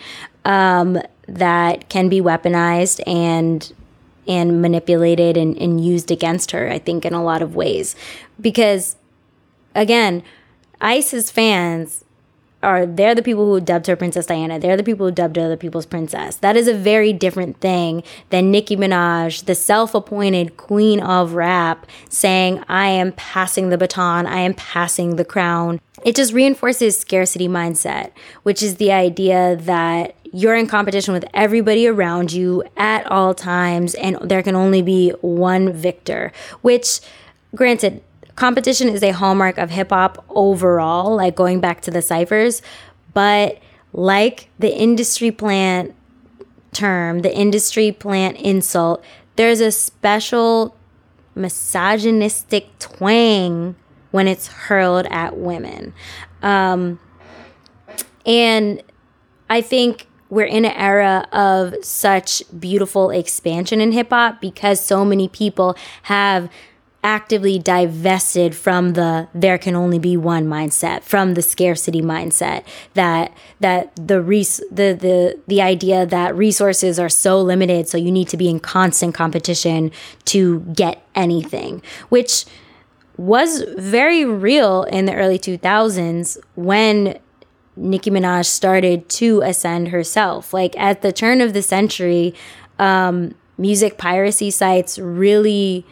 um, 0.45 0.99
that 1.29 1.89
can 1.89 2.09
be 2.09 2.21
weaponized 2.21 3.01
and 3.07 3.73
and 4.27 4.63
manipulated 4.63 5.37
and, 5.37 5.57
and 5.59 5.85
used 5.85 6.11
against 6.11 6.53
her, 6.53 6.71
I 6.71 6.79
think, 6.79 7.05
in 7.05 7.15
a 7.15 7.23
lot 7.23 7.43
of 7.43 7.55
ways. 7.55 7.97
Because 8.41 8.97
again, 9.75 10.23
Ice's 10.81 11.31
fans 11.31 12.05
are 12.63 12.87
they're 12.87 13.15
the 13.15 13.23
people 13.23 13.47
who 13.47 13.61
dubbed 13.61 13.87
her 13.89 13.97
Princess 13.97 14.27
Diana. 14.27 14.59
They're 14.59 14.77
the 14.77 14.85
people 14.85 15.07
who 15.07 15.13
dubbed 15.13 15.37
other 15.37 15.57
people's 15.57 15.87
princess. 15.87 16.37
That 16.37 16.57
is 16.57 16.69
a 16.69 16.75
very 16.75 17.13
different 17.13 17.61
thing 17.61 18.05
than 18.31 18.51
Nicki 18.51 18.77
Minaj, 18.77 19.47
the 19.47 19.55
self-appointed 19.55 20.57
queen 20.57 21.01
of 21.01 21.35
rap, 21.35 21.87
saying, 22.09 22.63
I 22.69 22.87
am 22.87 23.13
passing 23.13 23.71
the 23.71 23.79
baton, 23.79 24.27
I 24.27 24.41
am 24.41 24.55
passing 24.55 25.17
the 25.17 25.25
crown. 25.25 25.81
It 26.05 26.15
just 26.17 26.33
reinforces 26.33 26.99
scarcity 26.99 27.49
mindset, 27.49 28.13
which 28.43 28.63
is 28.63 28.77
the 28.77 28.93
idea 28.93 29.57
that 29.57 30.15
you're 30.33 30.57
in 30.57 30.67
competition 30.67 31.13
with 31.13 31.25
everybody 31.35 31.87
around 31.87 32.33
you 32.33 32.65
at 32.77 33.07
all 33.11 33.35
times, 33.35 33.95
and 33.95 34.17
there 34.23 34.43
can 34.43 34.57
only 34.57 34.83
be 34.83 35.11
one 35.21 35.73
victor, 35.73 36.33
which 36.63 37.01
granted, 37.55 38.03
competition 38.35 38.89
is 38.89 39.03
a 39.03 39.11
hallmark 39.11 39.59
of 39.59 39.71
hip 39.71 39.91
hop 39.91 40.25
overall, 40.31 41.17
like 41.17 41.37
going 41.37 41.61
back 41.61 41.83
to 41.83 41.91
the 41.91 42.01
ciphers. 42.01 42.63
But 43.13 43.59
like 43.93 44.49
the 44.59 44.75
industry 44.75 45.31
plant 45.31 45.95
term, 46.73 47.21
the 47.21 47.35
industry 47.35 47.93
plant 47.93 48.39
insult, 48.39 49.05
there's 49.37 49.61
a 49.61 49.71
special 49.71 50.75
misogynistic 51.35 52.79
twang 52.79 53.77
when 54.11 54.29
it's 54.29 54.47
hurled 54.47 55.07
at 55.07 55.37
women. 55.37 55.93
Um, 56.43 56.99
and 58.25 58.83
I 59.51 59.61
think 59.61 60.07
we're 60.33 60.47
in 60.47 60.65
an 60.65 60.73
era 60.73 61.29
of 61.31 61.75
such 61.85 62.43
beautiful 62.59 63.11
expansion 63.11 63.83
in 63.83 63.93
hip 63.93 64.09
hop 64.09 64.41
because 64.41 64.81
so 64.81 65.05
many 65.05 65.29
people 65.29 65.77
have 66.05 66.49
actively 67.05 67.59
divested 67.59 68.55
from 68.55 68.95
the 68.95 69.29
there 69.35 69.59
can 69.59 69.75
only 69.75 69.99
be 69.99 70.17
one 70.17 70.47
mindset 70.47 71.03
from 71.03 71.35
the 71.35 71.43
scarcity 71.43 72.01
mindset 72.01 72.65
that 72.95 73.37
that 73.61 73.95
the 73.97 74.23
res- 74.23 74.63
the 74.71 74.97
the 74.99 75.39
the 75.49 75.61
idea 75.61 76.07
that 76.07 76.35
resources 76.35 76.99
are 76.99 77.11
so 77.11 77.43
limited 77.43 77.87
so 77.87 77.99
you 77.99 78.11
need 78.11 78.29
to 78.29 78.37
be 78.39 78.49
in 78.49 78.59
constant 78.59 79.15
competition 79.15 79.91
to 80.25 80.61
get 80.75 81.05
anything 81.15 81.83
which 82.09 82.47
was 83.19 83.63
very 83.77 84.25
real 84.25 84.85
in 84.85 85.05
the 85.05 85.15
early 85.15 85.39
2000s 85.39 86.39
when 86.55 87.19
Nicki 87.77 88.11
Minaj 88.11 88.47
started 88.47 89.09
to 89.09 89.41
ascend 89.43 89.89
herself 89.89 90.53
like 90.53 90.79
at 90.79 91.03
the 91.03 91.13
turn 91.13 91.41
of 91.41 91.53
the 91.53 91.63
century 91.63 92.35
um, 92.79 93.35
music 93.59 93.99
piracy 93.99 94.51
sites 94.51 94.99
really 94.99 95.87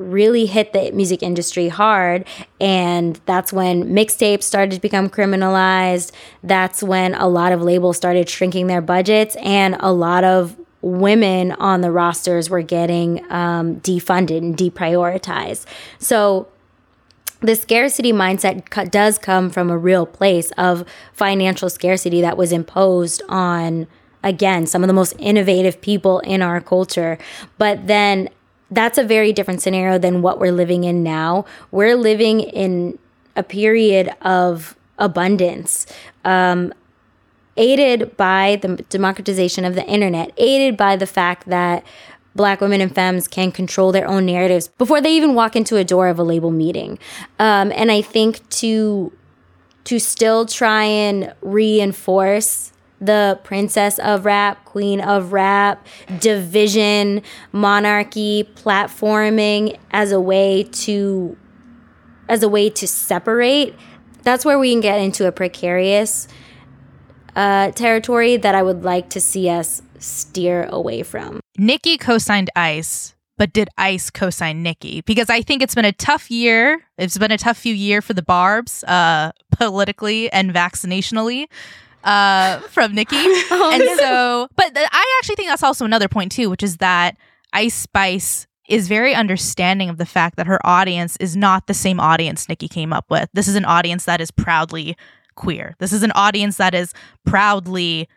really 0.00 0.46
hit 0.46 0.72
the 0.72 0.90
music 0.92 1.22
industry 1.22 1.68
hard. 1.68 2.26
And 2.60 3.20
that's 3.26 3.52
when 3.52 3.84
mixtapes 3.84 4.44
started 4.44 4.74
to 4.74 4.80
become 4.80 5.08
criminalized. 5.10 6.12
That's 6.42 6.82
when 6.82 7.14
a 7.14 7.28
lot 7.28 7.52
of 7.52 7.62
labels 7.62 7.96
started 7.98 8.28
shrinking 8.28 8.66
their 8.66 8.80
budgets, 8.80 9.36
and 9.36 9.76
a 9.78 9.92
lot 9.92 10.24
of 10.24 10.56
women 10.82 11.52
on 11.52 11.82
the 11.82 11.90
rosters 11.90 12.48
were 12.48 12.62
getting 12.62 13.30
um, 13.30 13.76
defunded 13.80 14.38
and 14.38 14.56
deprioritized. 14.56 15.66
So, 15.98 16.48
the 17.40 17.54
scarcity 17.54 18.12
mindset 18.12 18.90
does 18.90 19.18
come 19.18 19.50
from 19.50 19.70
a 19.70 19.78
real 19.78 20.06
place 20.06 20.50
of 20.58 20.84
financial 21.12 21.70
scarcity 21.70 22.20
that 22.20 22.36
was 22.36 22.52
imposed 22.52 23.22
on 23.28 23.86
again 24.22 24.66
some 24.66 24.82
of 24.82 24.88
the 24.88 24.94
most 24.94 25.14
innovative 25.18 25.80
people 25.80 26.18
in 26.20 26.42
our 26.42 26.60
culture 26.60 27.16
but 27.56 27.86
then 27.86 28.28
that's 28.70 28.98
a 28.98 29.04
very 29.04 29.32
different 29.32 29.60
scenario 29.60 29.98
than 29.98 30.22
what 30.22 30.38
we're 30.38 30.52
living 30.52 30.84
in 30.84 31.02
now. 31.02 31.44
We're 31.70 31.96
living 31.96 32.40
in 32.40 32.98
a 33.36 33.42
period 33.42 34.10
of 34.22 34.76
abundance, 34.98 35.86
um, 36.24 36.72
aided 37.56 38.16
by 38.16 38.58
the 38.62 38.76
democratization 38.88 39.64
of 39.64 39.74
the 39.74 39.84
internet, 39.86 40.32
aided 40.36 40.76
by 40.76 40.96
the 40.96 41.06
fact 41.06 41.48
that 41.48 41.84
black 42.34 42.60
women 42.60 42.80
and 42.80 42.94
femmes 42.94 43.26
can 43.26 43.52
control 43.52 43.92
their 43.92 44.06
own 44.06 44.26
narratives 44.26 44.68
before 44.78 45.00
they 45.00 45.12
even 45.12 45.34
walk 45.34 45.56
into 45.56 45.76
a 45.76 45.84
door 45.84 46.08
of 46.08 46.18
a 46.18 46.22
label 46.22 46.50
meeting. 46.50 46.98
Um, 47.38 47.72
and 47.74 47.90
I 47.90 48.02
think 48.02 48.48
to 48.50 49.12
to 49.84 49.98
still 49.98 50.44
try 50.44 50.84
and 50.84 51.34
reinforce 51.40 52.72
the 53.00 53.40
princess 53.44 53.98
of 53.98 54.26
rap, 54.26 54.64
queen 54.66 55.00
of 55.00 55.32
rap, 55.32 55.86
division, 56.18 57.22
monarchy, 57.50 58.48
platforming 58.56 59.78
as 59.90 60.12
a 60.12 60.20
way 60.20 60.64
to 60.64 61.36
as 62.28 62.42
a 62.44 62.48
way 62.48 62.70
to 62.70 62.86
separate, 62.86 63.74
that's 64.22 64.44
where 64.44 64.58
we 64.58 64.70
can 64.70 64.80
get 64.80 65.00
into 65.00 65.26
a 65.26 65.32
precarious 65.32 66.28
uh, 67.34 67.70
territory 67.72 68.36
that 68.36 68.54
I 68.54 68.62
would 68.62 68.84
like 68.84 69.10
to 69.10 69.20
see 69.20 69.48
us 69.48 69.82
steer 69.98 70.64
away 70.70 71.02
from. 71.02 71.39
Nicki 71.58 71.98
co-signed 71.98 72.50
Ice, 72.56 73.14
but 73.36 73.52
did 73.52 73.68
Ice 73.78 74.10
co-sign 74.10 74.62
Nicki? 74.62 75.00
Because 75.02 75.30
I 75.30 75.42
think 75.42 75.62
it's 75.62 75.74
been 75.74 75.84
a 75.84 75.92
tough 75.92 76.30
year. 76.30 76.82
It's 76.98 77.18
been 77.18 77.32
a 77.32 77.38
tough 77.38 77.58
few 77.58 77.74
year 77.74 78.02
for 78.02 78.14
the 78.14 78.22
Barbs, 78.22 78.84
uh, 78.84 79.32
politically 79.50 80.30
and 80.32 80.52
vaccinationally 80.52 81.46
uh, 82.04 82.58
from 82.70 82.94
Nicki. 82.94 83.16
Oh, 83.16 83.70
and 83.72 83.98
so, 83.98 84.48
but 84.56 84.74
th- 84.74 84.88
I 84.90 85.18
actually 85.18 85.36
think 85.36 85.48
that's 85.48 85.62
also 85.62 85.84
another 85.84 86.08
point 86.08 86.32
too, 86.32 86.50
which 86.50 86.62
is 86.62 86.78
that 86.78 87.16
Ice 87.52 87.74
Spice 87.74 88.46
is 88.68 88.86
very 88.86 89.14
understanding 89.14 89.88
of 89.88 89.98
the 89.98 90.06
fact 90.06 90.36
that 90.36 90.46
her 90.46 90.64
audience 90.64 91.16
is 91.16 91.36
not 91.36 91.66
the 91.66 91.74
same 91.74 91.98
audience 91.98 92.48
Nicki 92.48 92.68
came 92.68 92.92
up 92.92 93.04
with. 93.10 93.28
This 93.32 93.48
is 93.48 93.56
an 93.56 93.64
audience 93.64 94.04
that 94.04 94.20
is 94.20 94.30
proudly 94.30 94.96
queer. 95.34 95.74
This 95.78 95.92
is 95.92 96.02
an 96.04 96.12
audience 96.12 96.56
that 96.58 96.74
is 96.74 96.92
proudly 97.26 98.08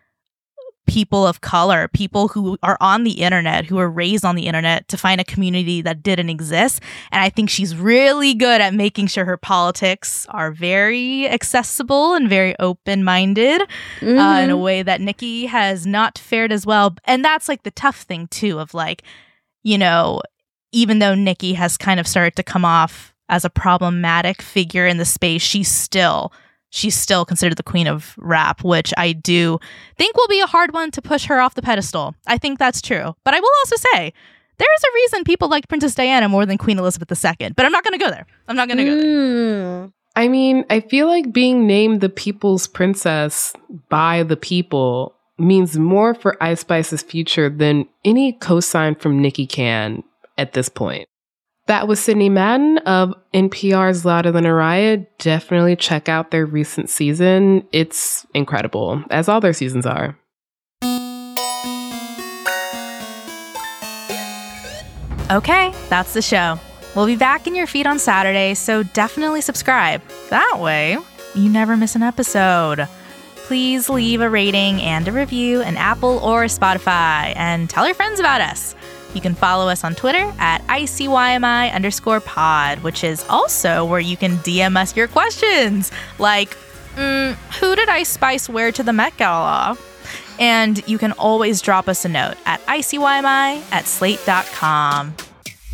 people 0.86 1.26
of 1.26 1.42
color, 1.42 1.88
people 1.88 2.28
who 2.28 2.58
are 2.62 2.78
on 2.82 3.04
the 3.04 3.22
internet, 3.22 3.66
who 3.66 3.78
are 3.80 3.90
raised 3.90 4.26
on 4.26 4.36
the 4.36 4.48
internet 4.48 4.88
to 4.90 4.98
find 4.98 5.22
a 5.22 5.24
community 5.24 5.82
that 5.82 6.04
didn't 6.04 6.30
exist. 6.30 6.82
And 7.12 7.24
I 7.24 7.30
think 7.30 7.50
she's 7.50 7.76
really 7.76 8.34
good 8.34 8.60
at 8.62 8.74
making 8.74 9.08
sure 9.08 9.26
her 9.26 9.38
politics 9.38 10.28
are 10.30 10.52
very 10.52 11.28
accessible 11.30 12.14
and 12.14 12.30
very 12.30 12.56
open 12.60 13.04
minded 13.04 13.62
Mm-hmm. 14.00 14.20
uh, 14.20 14.40
in 14.42 14.50
a 14.50 14.58
way 14.58 14.84
that 14.84 15.02
Nicki 15.02 15.46
has 15.46 15.86
not 15.86 16.18
fared 16.18 16.52
as 16.52 16.66
well. 16.66 16.96
And 17.06 17.24
that's 17.24 17.48
like 17.48 17.64
the 17.64 17.72
tough 17.72 18.02
thing, 18.02 18.28
too, 18.28 18.60
of 18.60 18.74
like, 18.74 19.04
you 19.64 19.78
know, 19.78 20.22
even 20.72 21.00
though 21.00 21.16
Nicki 21.16 21.54
has 21.54 21.78
kind 21.78 22.00
of 22.00 22.08
started 22.08 22.36
to 22.36 22.44
come 22.44 22.66
off 22.66 23.14
as 23.30 23.46
a 23.46 23.50
problematic 23.50 24.42
figure 24.42 24.86
in 24.86 24.98
the 24.98 25.06
space, 25.06 25.42
she's 25.42 25.70
still 25.72 26.34
she's 26.74 26.96
still 26.96 27.24
considered 27.24 27.56
the 27.56 27.64
queen 27.64 27.88
of 27.88 28.16
rap, 28.18 28.64
which 28.64 28.94
I 28.98 29.14
do 29.14 29.60
think 29.96 30.18
will 30.18 30.28
be 30.28 30.40
a 30.40 30.48
hard 30.48 30.74
one 30.74 30.90
to 30.92 31.02
push 31.02 31.26
her 31.26 31.40
off 31.40 31.54
the 31.54 31.62
pedestal. 31.62 32.16
I 32.26 32.38
think 32.40 32.58
that's 32.58 32.82
true. 32.82 33.16
But 33.24 33.36
I 33.36 33.40
will 33.40 33.52
also 33.64 33.76
say 33.94 34.14
there 34.58 34.74
is 34.76 34.84
a 34.84 34.96
reason 34.96 35.24
people 35.24 35.50
like 35.50 35.68
Princess 35.68 35.94
Diana 35.94 36.28
more 36.28 36.46
than 36.46 36.58
Queen 36.58 36.80
Elizabeth 36.80 37.12
II. 37.12 37.52
But 37.56 37.66
I'm 37.66 37.72
not 37.72 37.84
going 37.84 37.98
to 37.98 38.04
go 38.04 38.10
there. 38.10 38.26
I'm 38.48 38.56
not 38.56 38.68
going 38.68 38.78
to 38.80 38.86
go 38.86 38.96
there. 38.96 39.06
Mm. 39.06 39.94
I 40.16 40.28
mean, 40.28 40.66
I 40.70 40.80
feel 40.80 41.08
like 41.08 41.32
being 41.32 41.68
named 41.68 42.02
the 42.02 42.10
people's 42.10 42.68
princess 42.68 43.54
by 43.90 44.24
the 44.24 44.38
people 44.38 45.16
means 45.38 45.78
more 45.78 46.14
for 46.14 46.42
Ice 46.42 46.62
Spice's 46.62 47.02
future 47.02 47.50
than 47.50 47.88
any 48.04 48.34
cosign 48.34 49.00
from 49.00 49.22
Nicki 49.22 49.48
can 49.48 50.04
at 50.38 50.54
this 50.54 50.70
point. 50.70 51.08
That 51.68 51.88
was 51.88 52.02
Sidney 52.02 52.28
Madden 52.28 52.80
of 52.80 53.14
NPR's 53.34 54.04
Louder 54.04 54.34
Than 54.34 54.46
a 54.46 54.54
Riot. 54.54 55.18
Definitely 55.20 55.78
check 55.78 56.10
out 56.10 56.30
their 56.30 56.46
recent 56.46 56.90
season. 56.90 57.66
It's 57.72 58.28
incredible, 58.34 59.02
as 59.10 59.30
all 59.30 59.40
their 59.40 59.54
seasons 59.54 59.86
are. 59.86 60.18
Okay, 65.32 65.74
that's 65.88 66.14
the 66.14 66.22
show. 66.22 66.60
We'll 66.98 67.06
be 67.06 67.16
back 67.16 67.48
in 67.48 67.56
your 67.56 67.66
feed 67.66 67.88
on 67.88 67.98
Saturday, 67.98 68.56
so 68.56 68.84
definitely 68.84 69.40
subscribe. 69.40 70.02
That 70.30 70.58
way, 70.60 70.98
you 71.34 71.50
never 71.50 71.78
miss 71.78 71.96
an 71.96 72.04
episode. 72.04 72.90
Please 73.36 73.90
leave 73.90 74.20
a 74.20 74.30
rating 74.30 74.82
and 74.82 75.08
a 75.08 75.14
review 75.14 75.62
in 75.62 75.78
Apple 75.78 76.20
or 76.20 76.44
Spotify 76.46 77.34
and 77.38 77.70
tell 77.70 77.86
your 77.86 77.96
friends 77.96 78.20
about 78.20 78.42
us. 78.42 78.76
You 79.14 79.22
can 79.22 79.36
follow 79.36 79.70
us 79.70 79.84
on 79.84 79.96
Twitter 79.96 80.34
at 80.40 80.66
ICYMI 80.68 81.74
underscore 81.74 82.20
pod, 82.20 82.80
which 82.80 83.04
is 83.04 83.26
also 83.30 83.86
where 83.86 84.00
you 84.00 84.18
can 84.18 84.38
DM 84.38 84.76
us 84.76 84.96
your 84.96 85.08
questions. 85.08 85.92
Like, 86.20 86.58
mm, 86.96 87.34
who 87.60 87.76
did 87.76 87.90
Ice 87.90 88.10
Spice 88.10 88.50
wear 88.50 88.72
to 88.72 88.84
the 88.84 88.94
Met 88.94 89.16
Gala? 89.18 89.78
And 90.40 90.86
you 90.88 90.98
can 90.98 91.12
always 91.14 91.62
drop 91.62 91.88
us 91.88 92.06
a 92.06 92.10
note 92.10 92.38
at 92.46 92.60
ICYMI 92.66 93.72
at 93.72 93.86
slate.com. 93.86 95.16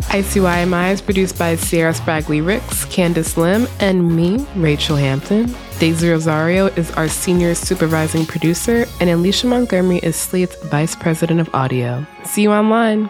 ICYMI 0.09 0.91
is 0.91 1.01
produced 1.01 1.37
by 1.37 1.55
Se'era 1.55 1.93
Spragley 1.93 2.43
Ricks, 2.45 2.85
Candice 2.85 3.37
Lim, 3.37 3.67
and 3.79 4.15
me, 4.15 4.39
Rachelle 4.55 4.99
Hampton. 4.99 5.53
Daisy 5.77 6.09
Rosario 6.09 6.65
is 6.67 6.91
our 6.91 7.07
senior 7.07 7.53
supervising 7.53 8.25
producer, 8.25 8.85
and 8.99 9.09
Alicia 9.09 9.47
Montgomery 9.47 9.99
is 9.99 10.15
Slate's 10.15 10.55
vice 10.65 10.95
president 10.95 11.39
of 11.39 11.53
audio. 11.53 12.05
See 12.25 12.41
you 12.41 12.51
online. 12.51 13.09